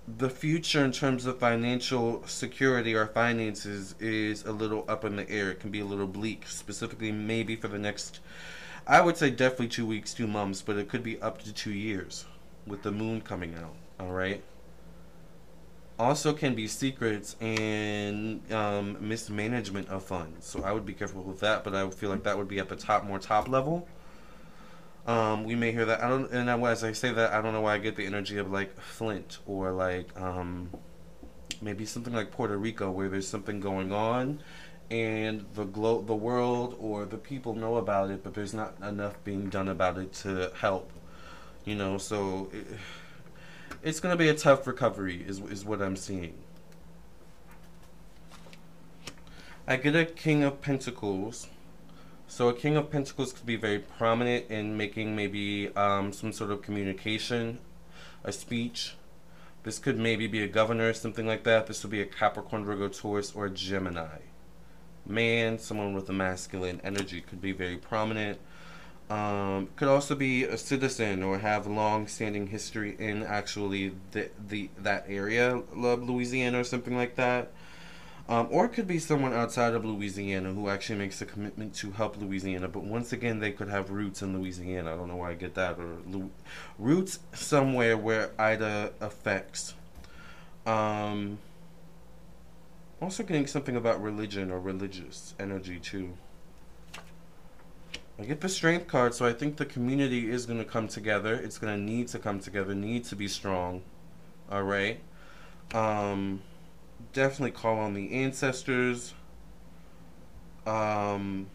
the 0.09 0.31
future 0.31 0.85
in 0.85 0.93
terms 0.93 1.27
of 1.27 1.39
financial 1.39 2.27
security 2.27 2.95
or 2.95 3.07
finances 3.07 3.95
is 4.01 4.45
a 4.45 4.53
little 4.53 4.85
up 4.89 5.05
in 5.05 5.17
the 5.17 5.29
air. 5.31 5.51
It 5.51 5.61
can 5.61 5.71
be 5.71 5.81
a 5.81 5.85
little 5.85 6.07
bleak, 6.07 6.47
specifically 6.47 7.13
maybe 7.13 7.55
for 7.55 7.69
the 7.69 7.79
next, 7.79 8.21
I 8.87 9.03
would 9.03 9.17
say 9.17 9.31
definitely 9.31 9.69
two 9.69 9.87
weeks, 9.87 10.15
two 10.15 10.27
months, 10.27 10.63
but 10.63 10.77
it 10.77 10.89
could 10.89 11.03
be 11.03 11.21
up 11.21 11.43
to 11.43 11.53
two 11.53 11.73
years 11.73 12.25
with 12.67 12.83
the 12.83 12.91
moon 12.91 13.21
coming 13.21 13.55
out. 13.55 13.75
All 14.01 14.13
right. 14.13 14.43
Also, 15.99 16.33
can 16.33 16.55
be 16.55 16.67
secrets 16.67 17.37
and 17.41 18.51
um, 18.53 18.97
mismanagement 19.07 19.89
of 19.91 20.03
funds. 20.03 20.47
So 20.47 20.63
I 20.63 20.73
would 20.73 20.87
be 20.87 20.95
careful 20.95 21.23
with 21.23 21.41
that, 21.41 21.63
but 21.63 21.75
I 21.75 21.85
would 21.85 21.95
feel 21.95 22.09
like 22.09 22.25
that 22.25 22.39
would 22.39 22.49
be 22.49 22.59
at 22.59 22.71
the 22.71 22.77
top, 22.77 23.05
more 23.05 23.19
top 23.19 23.49
level. 23.49 23.87
Um, 25.07 25.45
we 25.45 25.57
may 25.57 25.73
hear 25.73 25.85
that. 25.87 26.03
I 26.03 26.09
don't, 26.09 26.31
and 26.31 26.49
as 26.49 26.85
I 26.85 26.93
say 26.93 27.13
that, 27.13 27.33
I 27.33 27.43
don't 27.43 27.53
know 27.53 27.63
why 27.63 27.75
I 27.75 27.79
get 27.79 27.97
the 27.97 28.07
energy 28.07 28.39
of 28.39 28.53
like 28.53 28.79
Flint 28.81 29.39
or 29.47 29.73
like 29.73 30.09
um, 30.21 30.71
maybe 31.61 31.85
something 31.85 32.13
like 32.13 32.31
Puerto 32.31 32.57
Rico, 32.57 32.91
where 32.91 33.09
there's 33.09 33.27
something 33.27 33.59
going 33.59 33.93
on, 33.93 34.41
and 34.91 35.45
the 35.55 35.65
glo- 35.65 36.03
the 36.03 36.15
world 36.15 36.77
or 36.79 37.05
the 37.05 37.17
people 37.17 37.55
know 37.55 37.77
about 37.77 38.11
it, 38.11 38.23
but 38.23 38.35
there's 38.35 38.55
not 38.55 38.75
enough 38.81 39.23
being 39.25 39.49
done 39.49 39.69
about 39.69 39.99
it 39.99 40.13
to 40.13 40.53
help. 40.61 40.93
You 41.65 41.75
know, 41.75 41.99
so 41.99 42.51
it, 42.53 42.67
it's 43.83 43.99
gonna 43.99 44.17
be 44.17 44.29
a 44.29 44.35
tough 44.35 44.67
recovery, 44.69 45.25
is 45.27 45.41
is 45.41 45.65
what 45.65 45.83
I'm 45.83 45.97
seeing. 45.97 46.35
I 49.67 49.77
get 49.77 49.97
a 49.97 50.05
King 50.05 50.45
of 50.45 50.61
Pentacles. 50.61 51.49
So 52.27 52.49
a 52.49 52.55
King 52.55 52.77
of 52.77 52.91
Pentacles 52.91 53.33
could 53.33 53.47
be 53.47 53.57
very 53.57 53.79
prominent 53.79 54.51
in 54.51 54.77
making 54.77 55.15
maybe 55.15 55.69
um, 55.77 56.13
some 56.13 56.33
sort 56.33 56.51
of 56.51 56.63
communication, 56.63 57.59
a 58.25 58.33
speech. 58.33 58.95
This 59.65 59.79
could 59.79 59.99
maybe 59.99 60.27
be 60.27 60.43
a 60.43 60.49
governor, 60.49 60.93
something 60.93 61.27
like 61.27 61.45
that. 61.45 61.67
This 61.67 61.83
would 61.83 61.93
be 61.93 62.01
a 62.01 62.07
Capricorn, 62.07 62.65
Virgo, 62.65 62.89
Taurus, 62.89 63.33
or 63.35 63.49
Gemini. 63.49 64.19
Man, 65.07 65.59
someone 65.59 65.95
with 65.95 66.09
a 66.09 66.13
masculine 66.13 66.81
energy 66.83 67.21
could 67.21 67.41
be 67.41 67.53
very 67.53 67.77
prominent. 67.77 68.39
Um, 69.11 69.69
could 69.77 69.89
also 69.89 70.15
be 70.15 70.45
a 70.45 70.57
citizen 70.57 71.23
or 71.23 71.39
have 71.39 71.67
long-standing 71.67 72.47
history 72.47 72.97
in 72.99 73.23
actually 73.23 73.93
the, 74.13 74.31
the 74.49 74.71
that 74.79 75.05
area, 75.07 75.63
Louisiana 75.75 76.61
or 76.61 76.65
something 76.65 76.97
like 76.97 77.17
that. 77.17 77.53
Um, 78.29 78.49
or 78.51 78.67
it 78.67 78.71
could 78.71 78.87
be 78.87 78.99
someone 78.99 79.33
outside 79.33 79.75
of 79.75 79.85
Louisiana 79.85 80.53
who 80.53 80.69
actually 80.69 80.99
makes 80.99 81.21
a 81.21 81.27
commitment 81.27 81.75
to 81.77 81.91
help 81.91 82.17
Louisiana. 82.17 82.69
But 82.69 82.85
once 82.85 83.13
again, 83.13 83.41
they 83.41 83.51
could 83.51 83.69
have 83.69 83.91
roots 83.91 84.23
in 84.23 84.39
Louisiana. 84.39 84.95
I 84.95 84.97
don't 84.97 85.09
know 85.09 85.17
why 85.17 85.31
I 85.31 85.35
get 85.35 85.55
that. 85.55 85.79
Or 85.79 85.97
roots 86.79 87.19
somewhere 87.35 87.97
where 87.97 88.31
Ida 88.39 88.93
affects. 89.01 89.75
Um, 90.65 91.39
also 93.01 93.25
getting 93.25 93.49
something 93.49 93.75
about 93.75 94.01
religion 94.01 94.51
or 94.53 94.61
religious 94.61 95.35
energy 95.41 95.81
too. 95.81 96.13
I 98.19 98.25
get 98.25 98.41
the 98.41 98.49
strength 98.49 98.87
card, 98.87 99.15
so 99.15 99.27
I 99.27 99.33
think 99.33 99.57
the 99.57 99.67
community 99.67 100.31
is 100.31 100.47
going 100.47 100.61
to 100.61 100.65
come 100.65 100.87
together. 100.87 101.35
It's 101.35 101.59
going 101.59 101.77
to 101.77 101.83
need 101.83 102.09
to 102.09 102.21
come 102.21 102.39
together, 102.39 102.75
need 102.75 103.05
to 103.07 103.17
be 103.17 103.27
strong. 103.27 103.83
All 104.51 104.63
right. 104.63 105.01
Um, 105.75 106.43
definitely 107.13 107.53
call 107.53 107.79
on 107.79 107.95
the 107.95 108.13
ancestors. 108.13 109.15
Um, 110.67 111.49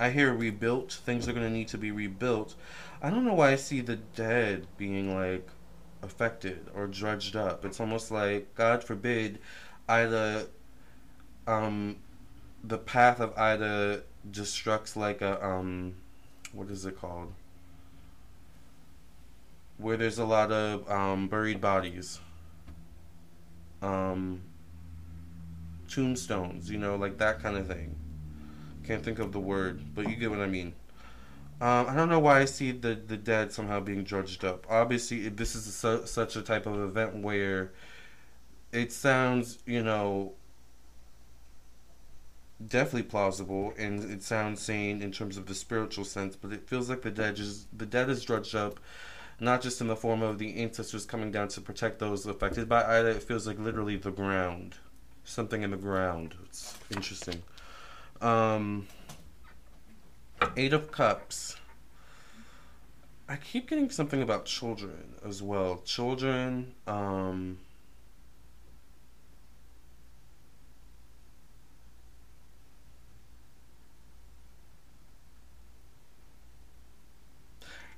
I 0.00 0.10
hear 0.10 0.32
rebuilt. 0.32 0.92
Things 0.92 1.28
are 1.28 1.32
going 1.32 1.46
to 1.46 1.52
need 1.52 1.68
to 1.68 1.78
be 1.78 1.90
rebuilt. 1.90 2.54
I 3.02 3.10
don't 3.10 3.24
know 3.24 3.34
why 3.34 3.52
I 3.52 3.56
see 3.56 3.80
the 3.80 3.96
dead 3.96 4.66
being 4.76 5.14
like 5.14 5.48
affected 6.02 6.66
or 6.74 6.86
drudged 6.86 7.36
up. 7.36 7.64
It's 7.64 7.80
almost 7.80 8.10
like, 8.10 8.54
God 8.54 8.84
forbid, 8.84 9.38
Ida, 9.88 10.46
um, 11.46 11.96
the 12.62 12.78
path 12.78 13.20
of 13.20 13.36
Ida 13.36 14.02
destructs 14.30 14.96
like 14.96 15.20
a, 15.20 15.44
um, 15.44 15.94
what 16.52 16.70
is 16.70 16.86
it 16.86 17.00
called? 17.00 17.32
Where 19.76 19.96
there's 19.96 20.18
a 20.18 20.24
lot 20.24 20.50
of 20.50 20.90
um, 20.90 21.28
buried 21.28 21.60
bodies 21.60 22.20
um, 23.82 24.42
tombstones, 25.88 26.70
you 26.70 26.78
know, 26.78 26.96
like 26.96 27.18
that 27.18 27.42
kind 27.42 27.56
of 27.56 27.66
thing. 27.66 27.96
Can't 28.84 29.04
think 29.04 29.18
of 29.18 29.32
the 29.32 29.40
word, 29.40 29.94
but 29.94 30.08
you 30.08 30.16
get 30.16 30.30
what 30.30 30.40
I 30.40 30.46
mean. 30.46 30.74
Um, 31.60 31.86
I 31.88 31.94
don't 31.96 32.08
know 32.08 32.20
why 32.20 32.40
I 32.40 32.44
see 32.44 32.70
the, 32.70 32.94
the 32.94 33.16
dead 33.16 33.52
somehow 33.52 33.80
being 33.80 34.04
judged 34.04 34.44
up. 34.44 34.66
Obviously, 34.70 35.28
this 35.28 35.56
is 35.56 35.66
a, 35.66 35.72
su- 35.72 36.06
such 36.06 36.36
a 36.36 36.42
type 36.42 36.66
of 36.66 36.80
event 36.80 37.16
where 37.16 37.72
it 38.72 38.92
sounds, 38.92 39.58
you 39.66 39.82
know, 39.82 40.34
definitely 42.64 43.04
plausible 43.04 43.72
and 43.78 44.10
it 44.10 44.22
sounds 44.22 44.60
sane 44.60 45.02
in 45.02 45.12
terms 45.12 45.36
of 45.36 45.46
the 45.46 45.54
spiritual 45.54 46.04
sense, 46.04 46.36
but 46.36 46.52
it 46.52 46.68
feels 46.68 46.88
like 46.88 47.02
the 47.02 47.10
dead 47.10 47.38
is 47.38 47.66
the 47.76 47.86
dead 47.86 48.08
is 48.08 48.24
judged 48.24 48.54
up 48.54 48.78
not 49.40 49.62
just 49.62 49.80
in 49.80 49.86
the 49.86 49.96
form 49.96 50.22
of 50.22 50.38
the 50.38 50.56
ancestors 50.56 51.04
coming 51.04 51.30
down 51.30 51.48
to 51.48 51.60
protect 51.60 51.98
those 51.98 52.26
affected 52.26 52.68
by 52.68 52.84
Ida. 52.84 53.08
It 53.10 53.22
feels 53.22 53.46
like 53.46 53.58
literally 53.58 53.96
the 53.96 54.10
ground, 54.10 54.76
something 55.24 55.62
in 55.62 55.70
the 55.70 55.76
ground. 55.76 56.34
It's 56.44 56.76
interesting. 56.90 57.42
Um, 58.20 58.88
Eight 60.56 60.72
of 60.72 60.90
Cups. 60.90 61.56
I 63.28 63.36
keep 63.36 63.68
getting 63.68 63.90
something 63.90 64.22
about 64.22 64.46
children 64.46 65.14
as 65.24 65.42
well. 65.42 65.82
Children. 65.84 66.74
Um, 66.86 67.58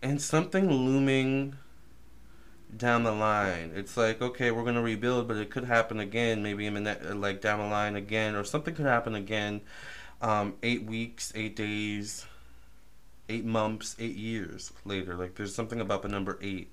and 0.02 0.21
something 0.21 0.71
looming 0.71 1.57
down 2.76 3.02
the 3.02 3.12
line. 3.12 3.73
It's 3.75 3.97
like, 3.97 4.23
okay, 4.23 4.50
we're 4.50 4.64
gonna 4.64 4.83
rebuild, 4.83 5.28
but 5.28 5.37
it 5.37 5.50
could 5.50 5.64
happen 5.64 6.00
again, 6.00 6.42
maybe 6.42 6.66
in 6.66 6.83
the 6.83 7.14
like 7.14 7.40
down 7.40 7.59
the 7.59 7.66
line 7.66 7.97
again, 7.97 8.35
or 8.35 8.45
something 8.45 8.75
could 8.75 8.87
happen 8.87 9.14
again. 9.14 9.61
Um, 10.23 10.54
eight 10.62 10.85
weeks, 10.85 11.33
eight 11.35 11.57
days, 11.57 12.26
eight 13.28 13.45
months, 13.45 13.97
eight 13.99 14.16
years 14.16 14.73
later. 14.85 15.16
Like 15.16 15.35
there's 15.35 15.54
something 15.54 15.80
about 15.80 16.02
the 16.02 16.09
number 16.09 16.38
eight. 16.42 16.71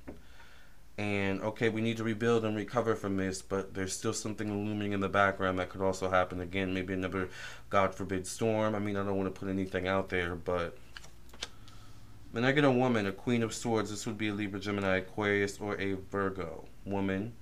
And 1.00 1.41
okay, 1.43 1.69
we 1.69 1.81
need 1.81 1.98
to 1.98 2.03
rebuild 2.03 2.43
and 2.43 2.55
recover 2.55 2.96
from 2.96 3.17
this, 3.17 3.43
but 3.43 3.75
there's 3.75 3.93
still 3.96 4.13
something 4.13 4.65
looming 4.65 4.93
in 4.93 5.00
the 5.00 5.10
background 5.10 5.60
that 5.60 5.69
could 5.69 5.81
also 5.81 6.10
happen 6.10 6.41
again. 6.41 6.74
Maybe 6.74 6.93
another, 6.93 7.29
God 7.69 7.93
forbid, 7.93 8.25
storm. 8.25 8.74
I 8.74 8.79
mean, 8.79 8.98
I 8.98 9.03
don't 9.03 9.15
want 9.15 9.34
to 9.34 9.39
put 9.39 9.48
anything 9.48 9.88
out 9.88 10.10
there, 10.10 10.34
but 10.34 10.75
then 12.38 12.46
I 12.46 12.51
get 12.51 12.65
a 12.65 12.72
woman, 12.72 13.08
a 13.08 13.12
Queen 13.12 13.41
of 13.41 13.51
Swords. 13.51 13.89
This 13.89 14.06
would 14.06 14.20
be 14.20 14.27
a 14.27 14.34
Libra, 14.34 14.60
Gemini, 14.60 14.98
Aquarius, 14.98 15.60
or 15.60 15.75
a 15.82 15.94
Virgo 15.94 16.65
woman. 16.86 17.34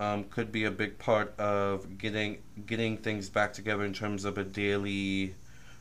Um, 0.00 0.24
could 0.24 0.50
be 0.50 0.64
a 0.64 0.70
big 0.70 0.98
part 0.98 1.38
of 1.38 1.98
getting 1.98 2.38
getting 2.64 2.96
things 2.96 3.28
back 3.28 3.52
together 3.52 3.84
in 3.84 3.92
terms 3.92 4.24
of 4.24 4.38
a 4.38 4.44
daily 4.44 5.34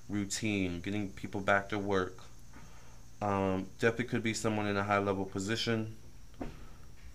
routine, 0.09 0.81
getting 0.81 1.09
people 1.11 1.39
back 1.39 1.69
to 1.69 1.79
work. 1.79 2.17
Um, 3.21 3.67
definitely 3.79 4.05
could 4.05 4.23
be 4.23 4.33
someone 4.33 4.67
in 4.67 4.75
a 4.75 4.83
high 4.83 4.99
level 4.99 5.23
position. 5.23 5.95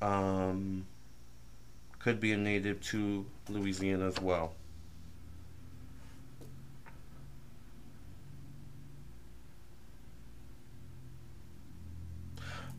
Um, 0.01 0.87
could 1.99 2.21
be 2.21 2.33
a 2.33 2.39
native 2.39 2.81
to 2.85 3.27
Louisiana 3.51 4.07
as 4.07 4.19
well. 4.19 4.55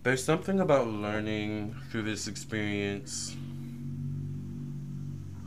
There's 0.02 0.24
something 0.24 0.62
about 0.62 0.88
learning 0.88 1.76
through 1.92 2.04
this 2.04 2.28
experience 2.28 3.36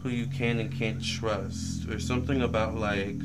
who 0.03 0.11
you 0.11 0.27
can 0.27 0.59
and 0.59 0.71
can't 0.71 1.03
trust. 1.03 1.89
There's 1.89 2.07
something 2.07 2.43
about 2.43 2.75
like 2.75 3.17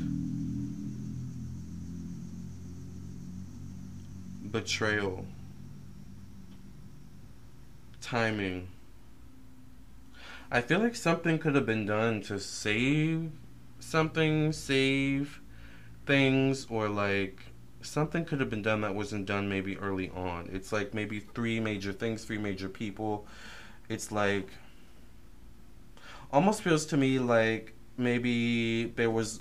betrayal, 4.50 5.26
timing. 8.00 8.68
I 10.50 10.62
feel 10.62 10.78
like 10.78 10.96
something 10.96 11.38
could 11.38 11.54
have 11.54 11.66
been 11.66 11.84
done 11.84 12.22
to 12.22 12.40
save 12.40 13.30
something, 13.80 14.52
save 14.52 15.42
things, 16.06 16.66
or 16.70 16.88
like 16.88 17.38
something 17.82 18.24
could 18.24 18.40
have 18.40 18.50
been 18.50 18.62
done 18.62 18.80
that 18.82 18.94
wasn't 18.94 19.26
done 19.26 19.48
maybe 19.48 19.78
early 19.78 20.10
on. 20.10 20.48
It's 20.52 20.72
like 20.72 20.94
maybe 20.94 21.20
three 21.20 21.60
major 21.60 21.92
things, 21.92 22.24
three 22.24 22.38
major 22.38 22.68
people. 22.68 23.26
It's 23.88 24.12
like 24.12 24.48
almost 26.32 26.62
feels 26.62 26.86
to 26.86 26.96
me 26.96 27.18
like 27.18 27.74
maybe 27.96 28.84
there 28.96 29.10
was 29.10 29.40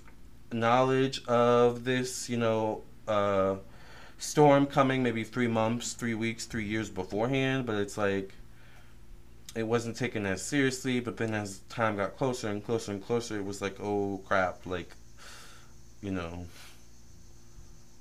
knowledge 0.51 1.23
of 1.25 1.83
this, 1.83 2.29
you 2.29 2.37
know, 2.37 2.81
uh, 3.07 3.55
storm 4.17 4.65
coming 4.65 5.03
maybe 5.03 5.23
three 5.23 5.47
months, 5.47 5.93
three 5.93 6.13
weeks, 6.13 6.45
three 6.45 6.65
years 6.65 6.89
beforehand, 6.89 7.65
but 7.65 7.75
it's 7.75 7.97
like 7.97 8.33
it 9.55 9.63
wasn't 9.63 9.95
taken 9.95 10.25
as 10.25 10.41
seriously. 10.41 10.99
But 10.99 11.17
then 11.17 11.33
as 11.33 11.59
time 11.69 11.97
got 11.97 12.17
closer 12.17 12.49
and 12.49 12.63
closer 12.63 12.91
and 12.91 13.03
closer, 13.03 13.37
it 13.37 13.45
was 13.45 13.61
like, 13.61 13.79
oh 13.79 14.21
crap, 14.27 14.65
like, 14.65 14.91
you 16.01 16.11
know, 16.11 16.45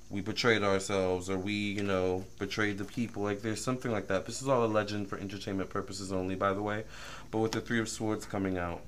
we 0.09 0.21
betrayed 0.21 0.63
ourselves 0.63 1.29
or 1.29 1.37
we, 1.37 1.53
you 1.53 1.83
know, 1.83 2.23
betrayed 2.39 2.77
the 2.77 2.85
people. 2.85 3.23
Like 3.23 3.41
there's 3.41 3.63
something 3.63 3.91
like 3.91 4.07
that. 4.07 4.25
This 4.25 4.41
is 4.41 4.47
all 4.47 4.63
a 4.63 4.67
legend 4.67 5.09
for 5.09 5.17
entertainment 5.17 5.69
purposes 5.69 6.11
only, 6.11 6.35
by 6.35 6.53
the 6.53 6.61
way. 6.61 6.85
But 7.31 7.39
with 7.39 7.51
the 7.51 7.61
Three 7.61 7.79
of 7.79 7.89
Swords 7.89 8.25
coming 8.25 8.57
out. 8.57 8.81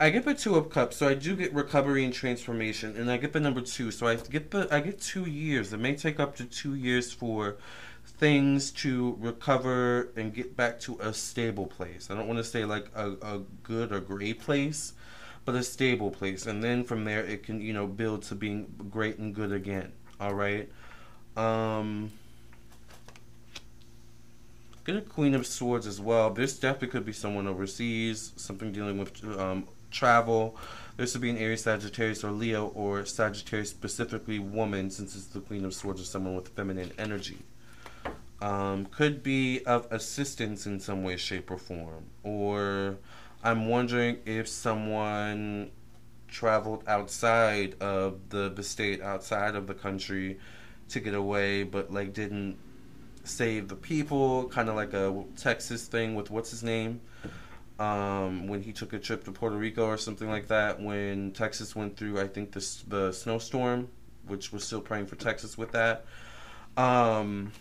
I 0.00 0.10
get 0.10 0.24
the 0.24 0.34
two 0.34 0.56
of 0.56 0.68
cups, 0.68 0.96
so 0.96 1.06
I 1.06 1.14
do 1.14 1.36
get 1.36 1.54
recovery 1.54 2.04
and 2.04 2.12
transformation, 2.12 2.96
and 2.96 3.08
I 3.08 3.18
get 3.18 3.32
the 3.32 3.38
number 3.38 3.60
two, 3.60 3.92
so 3.92 4.08
I 4.08 4.16
get 4.16 4.50
the 4.50 4.66
I 4.74 4.80
get 4.80 5.00
two 5.00 5.26
years. 5.26 5.72
It 5.72 5.78
may 5.78 5.94
take 5.94 6.18
up 6.18 6.34
to 6.36 6.44
two 6.44 6.74
years 6.74 7.12
for 7.12 7.56
things 8.04 8.72
to 8.72 9.16
recover 9.20 10.08
and 10.16 10.34
get 10.34 10.56
back 10.56 10.80
to 10.80 10.98
a 11.00 11.14
stable 11.14 11.66
place. 11.66 12.08
I 12.10 12.16
don't 12.16 12.26
want 12.26 12.38
to 12.38 12.44
say 12.44 12.64
like 12.64 12.86
a, 12.96 13.12
a 13.22 13.42
good 13.62 13.92
or 13.92 14.00
great 14.00 14.40
place, 14.40 14.94
but 15.44 15.54
a 15.54 15.62
stable 15.62 16.10
place, 16.10 16.46
and 16.46 16.62
then 16.62 16.84
from 16.84 17.04
there 17.04 17.24
it 17.24 17.42
can 17.42 17.60
you 17.60 17.72
know 17.72 17.86
build 17.86 18.22
to 18.24 18.34
being 18.34 18.72
great 18.90 19.18
and 19.18 19.34
good 19.34 19.52
again. 19.52 19.92
All 20.20 20.34
right. 20.34 20.68
Um, 21.36 22.12
get 24.84 24.96
a 24.96 25.00
Queen 25.00 25.34
of 25.34 25.46
Swords 25.46 25.86
as 25.86 26.00
well. 26.00 26.30
This 26.30 26.58
definitely 26.58 26.88
could 26.88 27.06
be 27.06 27.12
someone 27.12 27.46
overseas, 27.46 28.32
something 28.36 28.72
dealing 28.72 28.98
with 28.98 29.24
um, 29.38 29.66
travel. 29.90 30.56
This 30.96 31.14
would 31.14 31.22
be 31.22 31.30
an 31.30 31.38
Aries, 31.38 31.62
Sagittarius, 31.62 32.22
or 32.22 32.30
Leo, 32.30 32.66
or 32.68 33.04
Sagittarius 33.04 33.70
specifically 33.70 34.38
woman, 34.38 34.90
since 34.90 35.16
it's 35.16 35.26
the 35.26 35.40
Queen 35.40 35.64
of 35.64 35.74
Swords 35.74 36.00
or 36.00 36.04
someone 36.04 36.34
with 36.34 36.48
feminine 36.48 36.92
energy. 36.98 37.38
Um, 38.40 38.86
could 38.86 39.22
be 39.22 39.64
of 39.64 39.86
assistance 39.90 40.66
in 40.66 40.80
some 40.80 41.02
way, 41.04 41.16
shape, 41.16 41.50
or 41.50 41.58
form. 41.58 42.06
Or 42.24 42.98
I'm 43.42 43.66
wondering 43.68 44.18
if 44.24 44.48
someone 44.48 45.70
traveled 46.28 46.84
outside 46.86 47.74
of 47.80 48.28
the, 48.30 48.48
the 48.48 48.62
state, 48.62 49.02
outside 49.02 49.54
of 49.54 49.66
the 49.66 49.74
country 49.74 50.38
to 50.90 51.00
get 51.00 51.14
away, 51.14 51.62
but 51.62 51.92
like 51.92 52.12
didn't 52.12 52.56
save 53.24 53.68
the 53.68 53.76
people, 53.76 54.48
kind 54.48 54.68
of 54.68 54.76
like 54.76 54.94
a 54.94 55.24
Texas 55.36 55.86
thing 55.86 56.14
with 56.14 56.30
what's 56.30 56.50
his 56.50 56.62
name 56.62 57.00
um, 57.78 58.46
when 58.46 58.62
he 58.62 58.72
took 58.72 58.92
a 58.92 58.98
trip 58.98 59.24
to 59.24 59.32
Puerto 59.32 59.56
Rico 59.56 59.86
or 59.86 59.96
something 59.96 60.28
like 60.28 60.48
that. 60.48 60.80
When 60.80 61.32
Texas 61.32 61.74
went 61.74 61.96
through, 61.96 62.20
I 62.20 62.28
think 62.28 62.52
the 62.52 62.66
the 62.88 63.12
snowstorm, 63.12 63.88
which 64.26 64.52
was 64.52 64.64
still 64.64 64.80
praying 64.80 65.06
for 65.06 65.16
Texas 65.16 65.58
with 65.58 65.72
that. 65.72 66.04
Um, 66.76 67.52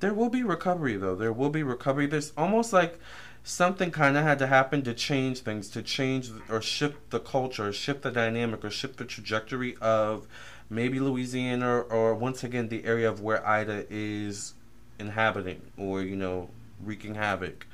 there 0.00 0.14
will 0.14 0.30
be 0.30 0.42
recovery 0.42 0.96
though. 0.96 1.14
There 1.14 1.32
will 1.32 1.50
be 1.50 1.62
recovery. 1.62 2.06
There's 2.06 2.32
almost 2.36 2.72
like 2.72 2.98
something 3.42 3.90
kind 3.90 4.16
of 4.16 4.22
had 4.22 4.38
to 4.38 4.46
happen 4.46 4.82
to 4.82 4.94
change 4.94 5.40
things, 5.40 5.68
to 5.70 5.82
change 5.82 6.30
or 6.48 6.60
shift 6.60 7.10
the 7.10 7.20
culture, 7.20 7.72
shift 7.72 8.02
the 8.02 8.10
dynamic, 8.10 8.64
or 8.64 8.70
shift 8.70 8.98
the 8.98 9.04
trajectory 9.04 9.76
of 9.80 10.26
maybe 10.68 11.00
Louisiana 11.00 11.68
or, 11.68 11.82
or 11.82 12.14
once 12.14 12.44
again 12.44 12.68
the 12.68 12.84
area 12.84 13.08
of 13.08 13.20
where 13.20 13.46
Ida 13.46 13.86
is 13.90 14.54
inhabiting 14.98 15.62
or 15.76 16.02
you 16.02 16.16
know 16.16 16.50
wreaking 16.82 17.14
havoc. 17.14 17.66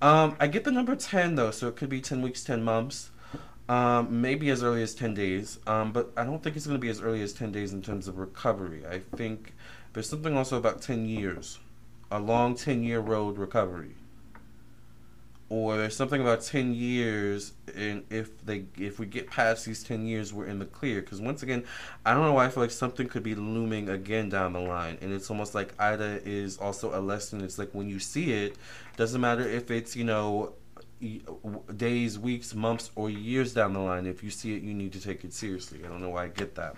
Um, 0.00 0.36
I 0.40 0.46
get 0.46 0.64
the 0.64 0.72
number 0.72 0.96
10 0.96 1.34
though, 1.34 1.50
so 1.50 1.68
it 1.68 1.76
could 1.76 1.88
be 1.88 2.00
10 2.00 2.22
weeks, 2.22 2.42
10 2.44 2.62
months. 2.62 3.10
Um, 3.68 4.20
maybe 4.20 4.50
as 4.50 4.62
early 4.62 4.82
as 4.82 4.94
10 4.94 5.14
days. 5.14 5.58
Um, 5.66 5.92
but 5.92 6.10
I 6.16 6.24
don't 6.24 6.42
think 6.42 6.56
it's 6.56 6.66
going 6.66 6.78
to 6.78 6.80
be 6.80 6.90
as 6.90 7.00
early 7.00 7.22
as 7.22 7.32
10 7.32 7.52
days 7.52 7.72
in 7.72 7.80
terms 7.80 8.08
of 8.08 8.18
recovery. 8.18 8.84
I 8.86 9.00
think 9.16 9.54
there's 9.92 10.08
something 10.08 10.36
also 10.36 10.58
about 10.58 10.82
10 10.82 11.06
years, 11.06 11.58
a 12.10 12.18
long 12.18 12.54
10 12.54 12.82
year 12.82 13.00
road 13.00 13.38
recovery 13.38 13.94
or 15.52 15.76
there's 15.76 15.94
something 15.94 16.22
about 16.22 16.40
10 16.40 16.72
years 16.72 17.52
and 17.76 18.04
if 18.08 18.42
they 18.46 18.64
if 18.78 18.98
we 18.98 19.04
get 19.04 19.28
past 19.28 19.66
these 19.66 19.84
10 19.84 20.06
years 20.06 20.32
we're 20.32 20.46
in 20.46 20.58
the 20.58 20.64
clear. 20.64 21.02
Because 21.02 21.20
once 21.20 21.42
again 21.42 21.62
i 22.06 22.14
don't 22.14 22.22
know 22.22 22.32
why 22.32 22.46
i 22.46 22.48
feel 22.48 22.62
like 22.62 22.70
something 22.70 23.06
could 23.06 23.22
be 23.22 23.34
looming 23.34 23.90
again 23.90 24.30
down 24.30 24.54
the 24.54 24.60
line 24.60 24.96
and 25.02 25.12
it's 25.12 25.28
almost 25.28 25.54
like 25.54 25.74
ida 25.78 26.22
is 26.24 26.56
also 26.56 26.98
a 26.98 27.00
lesson. 27.00 27.42
It's 27.42 27.58
like 27.58 27.68
when 27.72 27.86
you 27.86 27.98
see 27.98 28.32
it 28.32 28.56
doesn't 28.96 29.20
matter 29.20 29.46
if 29.46 29.70
it's 29.70 29.94
you 29.94 30.04
know 30.04 30.54
days 31.76 32.18
weeks 32.18 32.54
months 32.54 32.90
or 32.94 33.10
years 33.10 33.52
down 33.52 33.74
the 33.74 33.80
line 33.80 34.06
if 34.06 34.24
you 34.24 34.30
see 34.30 34.56
it 34.56 34.62
you 34.62 34.72
need 34.72 34.94
to 34.94 35.02
take 35.02 35.22
it 35.22 35.34
seriously. 35.34 35.80
I 35.84 35.88
don't 35.88 36.00
know 36.00 36.08
why 36.10 36.24
i 36.24 36.28
get 36.28 36.54
that 36.54 36.76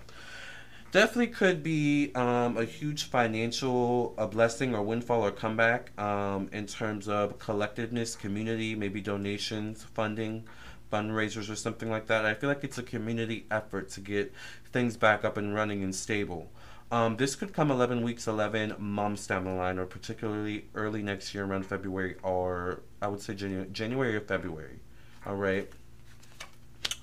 definitely 0.95 1.27
could 1.27 1.61
be 1.61 2.09
um, 2.15 2.55
a 2.55 2.63
huge 2.63 3.03
financial 3.03 4.13
a 4.17 4.25
blessing 4.25 4.73
or 4.73 4.81
windfall 4.81 5.25
or 5.25 5.29
comeback 5.29 5.91
um, 5.99 6.47
in 6.53 6.65
terms 6.65 7.09
of 7.09 7.37
collectiveness, 7.37 8.17
community, 8.17 8.75
maybe 8.75 9.01
donations, 9.01 9.83
funding, 9.83 10.45
fundraisers, 10.89 11.51
or 11.51 11.55
something 11.57 11.89
like 11.89 12.07
that. 12.07 12.25
I 12.25 12.33
feel 12.33 12.47
like 12.47 12.63
it's 12.63 12.77
a 12.77 12.83
community 12.83 13.45
effort 13.51 13.89
to 13.89 13.99
get 13.99 14.33
things 14.71 14.95
back 14.95 15.25
up 15.25 15.35
and 15.35 15.53
running 15.53 15.83
and 15.83 15.93
stable. 15.93 16.49
Um, 16.89 17.17
this 17.17 17.35
could 17.35 17.51
come 17.51 17.71
11 17.71 18.01
weeks, 18.01 18.25
11 18.25 18.75
months 18.79 19.27
down 19.27 19.43
the 19.43 19.51
line, 19.51 19.77
or 19.77 19.85
particularly 19.85 20.67
early 20.75 21.03
next 21.03 21.35
year 21.35 21.43
around 21.43 21.65
February, 21.65 22.15
or 22.23 22.83
I 23.01 23.09
would 23.09 23.19
say 23.19 23.33
January, 23.33 23.67
January 23.69 24.15
or 24.15 24.21
February. 24.21 24.79
All 25.25 25.35
right, 25.35 25.69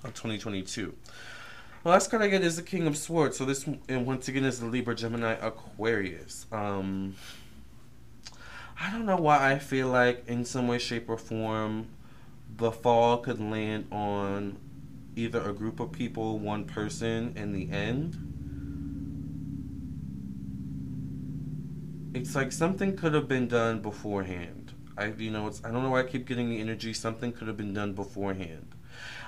of 0.03 0.15
2022. 0.15 0.95
Last 1.85 2.11
card 2.11 2.23
I 2.23 2.29
get 2.29 2.43
is 2.43 2.55
the 2.57 2.63
King 2.63 2.87
of 2.87 2.97
Swords. 2.97 3.37
So 3.37 3.45
this, 3.45 3.67
and 3.89 4.07
once 4.07 4.29
again, 4.29 4.45
is 4.45 4.61
the 4.61 4.67
Libra, 4.67 4.95
Gemini, 4.95 5.33
Aquarius. 5.33 6.47
Um, 6.53 7.17
I 8.81 8.91
don't 8.93 9.05
know 9.05 9.17
why 9.17 9.53
I 9.53 9.59
feel 9.59 9.89
like, 9.89 10.29
in 10.29 10.45
some 10.45 10.69
way, 10.69 10.79
shape, 10.79 11.09
or 11.09 11.19
form, 11.19 11.89
the 12.57 12.71
fall 12.71 13.19
could 13.19 13.41
land 13.41 13.89
on 13.91 14.59
either 15.17 15.43
a 15.43 15.53
group 15.53 15.81
of 15.81 15.91
people, 15.91 16.39
one 16.39 16.67
person, 16.67 17.33
in 17.37 17.53
the 17.53 17.69
end. 17.71 18.29
It's 22.15 22.37
like 22.37 22.53
something 22.53 22.97
could 22.97 23.15
have 23.15 23.27
been 23.27 23.49
done 23.49 23.81
beforehand. 23.81 24.73
I, 24.97 25.07
you 25.07 25.31
know, 25.31 25.49
it's 25.49 25.65
I 25.65 25.73
don't 25.73 25.83
know 25.83 25.91
why 25.91 26.01
I 26.01 26.05
keep 26.05 26.27
getting 26.27 26.51
the 26.51 26.61
energy. 26.61 26.93
Something 26.93 27.33
could 27.33 27.49
have 27.49 27.57
been 27.57 27.73
done 27.73 27.95
beforehand. 27.95 28.75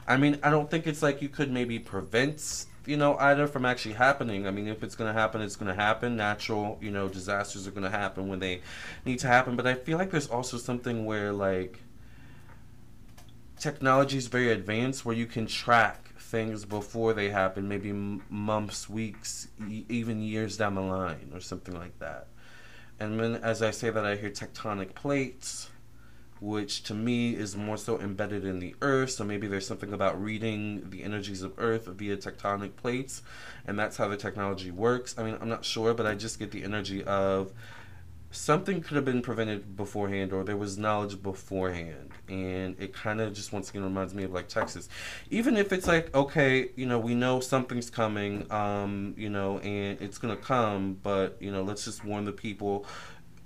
I 0.06 0.16
mean, 0.16 0.38
I 0.42 0.50
don't 0.50 0.70
think 0.70 0.86
it's 0.86 1.02
like 1.02 1.22
you 1.22 1.28
could 1.28 1.50
maybe 1.50 1.78
prevent, 1.78 2.66
you 2.86 2.96
know, 2.96 3.16
Ida 3.16 3.46
from 3.46 3.64
actually 3.64 3.94
happening. 3.94 4.46
I 4.46 4.50
mean, 4.50 4.68
if 4.68 4.82
it's 4.82 4.94
going 4.94 5.12
to 5.12 5.18
happen, 5.18 5.40
it's 5.40 5.56
going 5.56 5.74
to 5.74 5.80
happen. 5.80 6.16
Natural, 6.16 6.78
you 6.80 6.90
know, 6.90 7.08
disasters 7.08 7.66
are 7.66 7.70
going 7.70 7.84
to 7.84 7.90
happen 7.90 8.28
when 8.28 8.38
they 8.38 8.60
need 9.04 9.18
to 9.20 9.26
happen. 9.26 9.56
But 9.56 9.66
I 9.66 9.74
feel 9.74 9.96
like 9.96 10.10
there's 10.10 10.28
also 10.28 10.58
something 10.58 11.06
where, 11.06 11.32
like, 11.32 11.80
technology 13.58 14.18
is 14.18 14.26
very 14.26 14.50
advanced 14.52 15.04
where 15.06 15.16
you 15.16 15.26
can 15.26 15.46
track 15.46 16.10
things 16.18 16.64
before 16.64 17.14
they 17.14 17.30
happen, 17.30 17.68
maybe 17.68 17.92
months, 18.28 18.90
weeks, 18.90 19.48
e- 19.68 19.84
even 19.88 20.20
years 20.20 20.56
down 20.56 20.74
the 20.74 20.82
line, 20.82 21.30
or 21.32 21.40
something 21.40 21.74
like 21.74 21.98
that. 22.00 22.28
And 23.00 23.18
then, 23.18 23.36
as 23.36 23.62
I 23.62 23.70
say 23.70 23.90
that, 23.90 24.04
I 24.04 24.16
hear 24.16 24.30
tectonic 24.30 24.94
plates 24.94 25.70
which 26.44 26.82
to 26.82 26.92
me 26.92 27.34
is 27.34 27.56
more 27.56 27.78
so 27.78 27.98
embedded 27.98 28.44
in 28.44 28.58
the 28.58 28.74
earth. 28.82 29.10
So 29.10 29.24
maybe 29.24 29.46
there's 29.46 29.66
something 29.66 29.94
about 29.94 30.22
reading 30.22 30.90
the 30.90 31.02
energies 31.02 31.42
of 31.42 31.54
earth 31.56 31.86
via 31.86 32.18
tectonic 32.18 32.76
plates, 32.76 33.22
and 33.66 33.78
that's 33.78 33.96
how 33.96 34.08
the 34.08 34.16
technology 34.16 34.70
works. 34.70 35.14
I 35.16 35.24
mean, 35.24 35.38
I'm 35.40 35.48
not 35.48 35.64
sure, 35.64 35.94
but 35.94 36.06
I 36.06 36.14
just 36.14 36.38
get 36.38 36.50
the 36.50 36.62
energy 36.62 37.02
of 37.04 37.52
something 38.30 38.82
could 38.82 38.96
have 38.96 39.04
been 39.04 39.22
prevented 39.22 39.76
beforehand 39.76 40.32
or 40.32 40.42
there 40.42 40.56
was 40.56 40.76
knowledge 40.76 41.22
beforehand 41.22 42.10
and 42.28 42.74
it 42.80 42.92
kind 42.92 43.20
of 43.20 43.32
just 43.32 43.52
once 43.52 43.70
again 43.70 43.84
reminds 43.84 44.12
me 44.12 44.24
of 44.24 44.32
like 44.32 44.48
texas 44.48 44.88
even 45.30 45.56
if 45.56 45.72
it's 45.72 45.86
like 45.86 46.12
okay 46.16 46.68
you 46.74 46.84
know 46.84 46.98
we 46.98 47.14
know 47.14 47.38
something's 47.38 47.90
coming 47.90 48.50
um 48.50 49.14
you 49.16 49.30
know 49.30 49.58
and 49.58 50.00
it's 50.00 50.18
gonna 50.18 50.36
come 50.36 50.98
but 51.00 51.36
you 51.38 51.52
know 51.52 51.62
let's 51.62 51.84
just 51.84 52.04
warn 52.04 52.24
the 52.24 52.32
people 52.32 52.84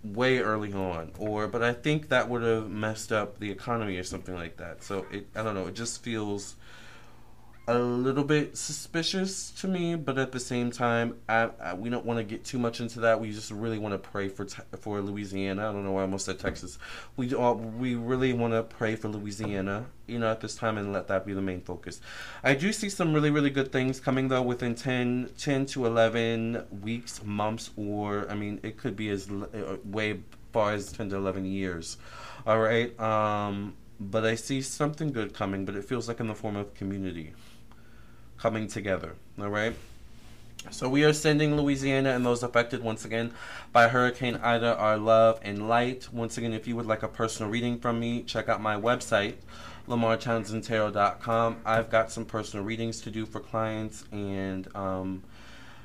way 0.05 0.39
early 0.39 0.73
on 0.73 1.11
or 1.19 1.49
but 1.49 1.63
i 1.63 1.73
think 1.73 2.09
that 2.09 2.29
would 2.29 2.43
have 2.43 2.71
messed 2.71 3.11
up 3.11 3.39
the 3.41 3.51
economy 3.51 3.97
or 3.97 4.05
something 4.05 4.35
like 4.35 4.57
that. 4.57 4.83
So 4.83 5.07
it 5.11 5.27
i 5.35 5.43
don't 5.43 5.55
know 5.55 5.67
it 5.67 5.75
just 5.75 6.03
feels 6.03 6.55
a 7.69 7.79
little 7.79 8.25
bit 8.25 8.57
suspicious 8.57 9.51
to 9.51 9.69
me, 9.69 9.95
but 9.95 10.17
at 10.17 10.33
the 10.33 10.41
same 10.41 10.71
time, 10.71 11.19
I, 11.29 11.51
I, 11.63 11.75
we 11.75 11.91
don't 11.91 12.07
want 12.07 12.17
to 12.17 12.25
get 12.25 12.43
too 12.43 12.59
much 12.59 12.81
into 12.81 13.01
that. 13.01 13.21
We 13.21 13.31
just 13.31 13.51
really 13.51 13.79
want 13.79 13.93
to 13.93 13.99
pray 13.99 14.29
for 14.29 14.47
te- 14.47 14.63
for 14.81 15.03
Louisiana. 15.03 15.69
I 15.69 15.73
don't 15.73 15.85
know 15.85 15.93
why 15.93 16.01
I 16.01 16.05
almost 16.05 16.25
said 16.25 16.39
Texas. 16.39 16.79
We 17.17 17.35
all, 17.35 17.57
we 17.57 17.95
really 17.95 18.33
want 18.33 18.55
to 18.55 18.63
pray 18.63 18.97
for 18.97 19.09
Louisiana, 19.09 19.85
you 20.07 20.19
know, 20.19 20.31
at 20.31 20.41
this 20.41 20.57
time 20.57 20.79
and 20.79 20.95
let 20.95 21.09
that 21.09 21.27
be 21.27 21.35
the 21.35 21.43
main 21.43 21.61
focus. 21.61 22.01
I 22.43 22.55
do 22.55 22.73
see 22.73 22.89
some 22.89 23.13
really 23.13 23.31
really 23.31 23.51
good 23.51 23.71
things 23.71 24.01
coming 24.01 24.29
though 24.29 24.43
within 24.43 24.75
10, 24.75 25.33
10 25.37 25.67
to 25.67 25.85
eleven 25.85 26.65
weeks, 26.83 27.23
months, 27.23 27.71
or 27.77 28.27
I 28.31 28.35
mean, 28.35 28.61
it 28.63 28.79
could 28.79 28.97
be 28.97 29.11
as 29.11 29.31
uh, 29.31 29.77
way 29.85 30.21
far 30.55 30.73
as 30.73 30.91
ten 30.91 31.11
to 31.11 31.17
eleven 31.17 31.45
years. 31.45 31.99
All 32.47 32.61
right. 32.61 32.99
Um, 32.99 33.75
but 34.01 34.25
I 34.25 34.37
see 34.37 34.63
something 34.63 35.13
good 35.13 35.35
coming, 35.35 35.67
but 35.67 35.75
it 35.75 35.85
feels 35.85 36.09
like 36.09 36.21
in 36.21 36.29
the 36.29 36.35
form 36.35 36.57
of 36.57 36.73
community 36.73 37.35
coming 38.39 38.69
together. 38.69 39.15
All 39.41 39.49
right. 39.49 39.75
So 40.71 40.89
we 40.89 41.05
are 41.05 41.13
sending 41.13 41.57
Louisiana 41.57 42.11
and 42.11 42.27
those 42.27 42.43
affected 42.43 42.83
once 42.83 43.05
again 43.05 43.33
by 43.73 43.89
Hurricane 43.89 44.37
Ida 44.37 44.77
our 44.77 44.99
love 44.99 45.41
and 45.43 45.69
light. 45.69 46.09
Once 46.13 46.37
again, 46.37 46.53
if 46.53 46.67
you 46.67 46.77
would 46.77 46.87
like 46.87 47.03
a 47.03 47.09
personal 47.09 47.51
reading 47.51 47.79
from 47.79 47.99
me, 47.99 48.23
check 48.23 48.49
out 48.49 48.61
my 48.61 48.77
website, 48.77 49.37
lamartownsendtarot.com. 49.89 51.57
I've 51.65 51.91
got 51.91 52.11
some 52.11 52.25
personal 52.27 52.65
readings 52.67 53.01
to 53.03 53.11
do 53.11 53.25
for 53.25 53.41
clients, 53.41 54.05
and 54.13 54.69
um, 54.77 55.23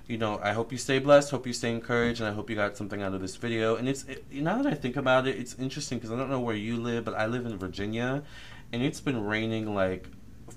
you 0.08 0.18
know, 0.18 0.40
I 0.44 0.52
hope 0.52 0.72
you 0.72 0.78
stay 0.78 1.00
blessed, 1.00 1.32
hope 1.32 1.48
you 1.48 1.54
stay 1.54 1.72
encouraged, 1.72 2.20
and 2.20 2.30
I 2.30 2.34
hope 2.34 2.50
you 2.50 2.56
got 2.56 2.76
something 2.76 3.02
out 3.02 3.14
of 3.14 3.22
this 3.22 3.38
video. 3.38 3.78
And 3.78 3.88
it's 3.88 4.04
it, 4.06 4.26
now 4.34 4.62
that 4.62 4.74
I 4.74 4.76
think 4.76 4.98
about 4.98 5.28
it, 5.28 5.38
it's 5.38 5.58
interesting 5.58 5.98
because 5.98 6.12
I 6.12 6.18
don't 6.18 6.30
know 6.30 6.42
where 6.42 6.56
you 6.56 6.78
live, 6.78 7.06
but 7.06 7.14
I 7.14 7.28
live 7.28 7.46
in 7.46 7.58
Virginia, 7.58 8.24
and 8.74 8.82
it's 8.84 9.00
been 9.00 9.24
raining 9.24 9.74
like 9.74 10.08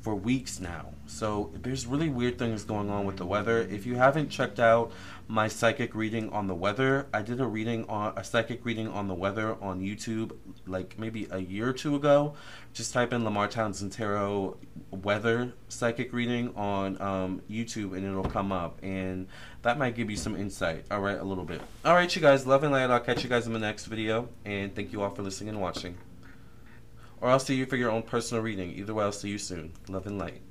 for 0.06 0.14
weeks 0.14 0.60
now. 0.60 0.86
So 1.06 1.50
there's 1.62 1.84
really 1.84 2.08
weird 2.08 2.38
things 2.38 2.62
going 2.62 2.90
on 2.90 3.06
with 3.06 3.16
the 3.16 3.26
weather. 3.26 3.62
If 3.62 3.86
you 3.86 3.96
haven't 3.96 4.28
checked 4.28 4.60
out 4.60 4.92
my 5.26 5.48
psychic 5.48 5.96
reading 5.96 6.30
on 6.30 6.46
the 6.46 6.54
weather, 6.54 7.08
I 7.12 7.22
did 7.22 7.40
a 7.40 7.44
reading 7.44 7.84
on 7.88 8.16
a 8.16 8.22
psychic 8.22 8.64
reading 8.64 8.86
on 8.86 9.08
the 9.08 9.14
weather 9.14 9.56
on 9.60 9.80
YouTube 9.80 10.30
like 10.64 10.96
maybe 10.96 11.26
a 11.32 11.40
year 11.40 11.70
or 11.70 11.72
two 11.72 11.96
ago. 11.96 12.34
Just 12.72 12.92
type 12.92 13.12
in 13.12 13.24
Lamar 13.24 13.48
Townsend 13.48 13.90
Tarot 13.90 14.56
weather 14.92 15.52
psychic 15.66 16.12
reading 16.12 16.54
on 16.54 17.02
um, 17.02 17.42
YouTube 17.50 17.96
and 17.96 18.06
it'll 18.06 18.22
come 18.22 18.52
up 18.52 18.78
and 18.84 19.26
that 19.62 19.76
might 19.76 19.96
give 19.96 20.08
you 20.08 20.16
some 20.16 20.36
insight. 20.36 20.84
All 20.88 21.00
right, 21.00 21.18
a 21.18 21.24
little 21.24 21.44
bit. 21.44 21.60
All 21.84 21.96
right, 21.96 22.14
you 22.14 22.22
guys, 22.22 22.46
love 22.46 22.62
and 22.62 22.70
light. 22.70 22.90
I'll 22.90 23.00
catch 23.00 23.24
you 23.24 23.28
guys 23.28 23.48
in 23.48 23.52
the 23.52 23.58
next 23.58 23.86
video 23.86 24.28
and 24.44 24.72
thank 24.72 24.92
you 24.92 25.02
all 25.02 25.10
for 25.10 25.22
listening 25.22 25.48
and 25.48 25.60
watching. 25.60 25.96
Or 27.20 27.30
I'll 27.30 27.38
see 27.38 27.54
you 27.54 27.66
for 27.66 27.76
your 27.76 27.90
own 27.90 28.02
personal 28.02 28.42
reading. 28.42 28.72
Either 28.72 28.94
way, 28.94 29.04
I'll 29.04 29.12
see 29.12 29.30
you 29.30 29.38
soon. 29.38 29.72
Love 29.88 30.06
and 30.06 30.18
light. 30.18 30.42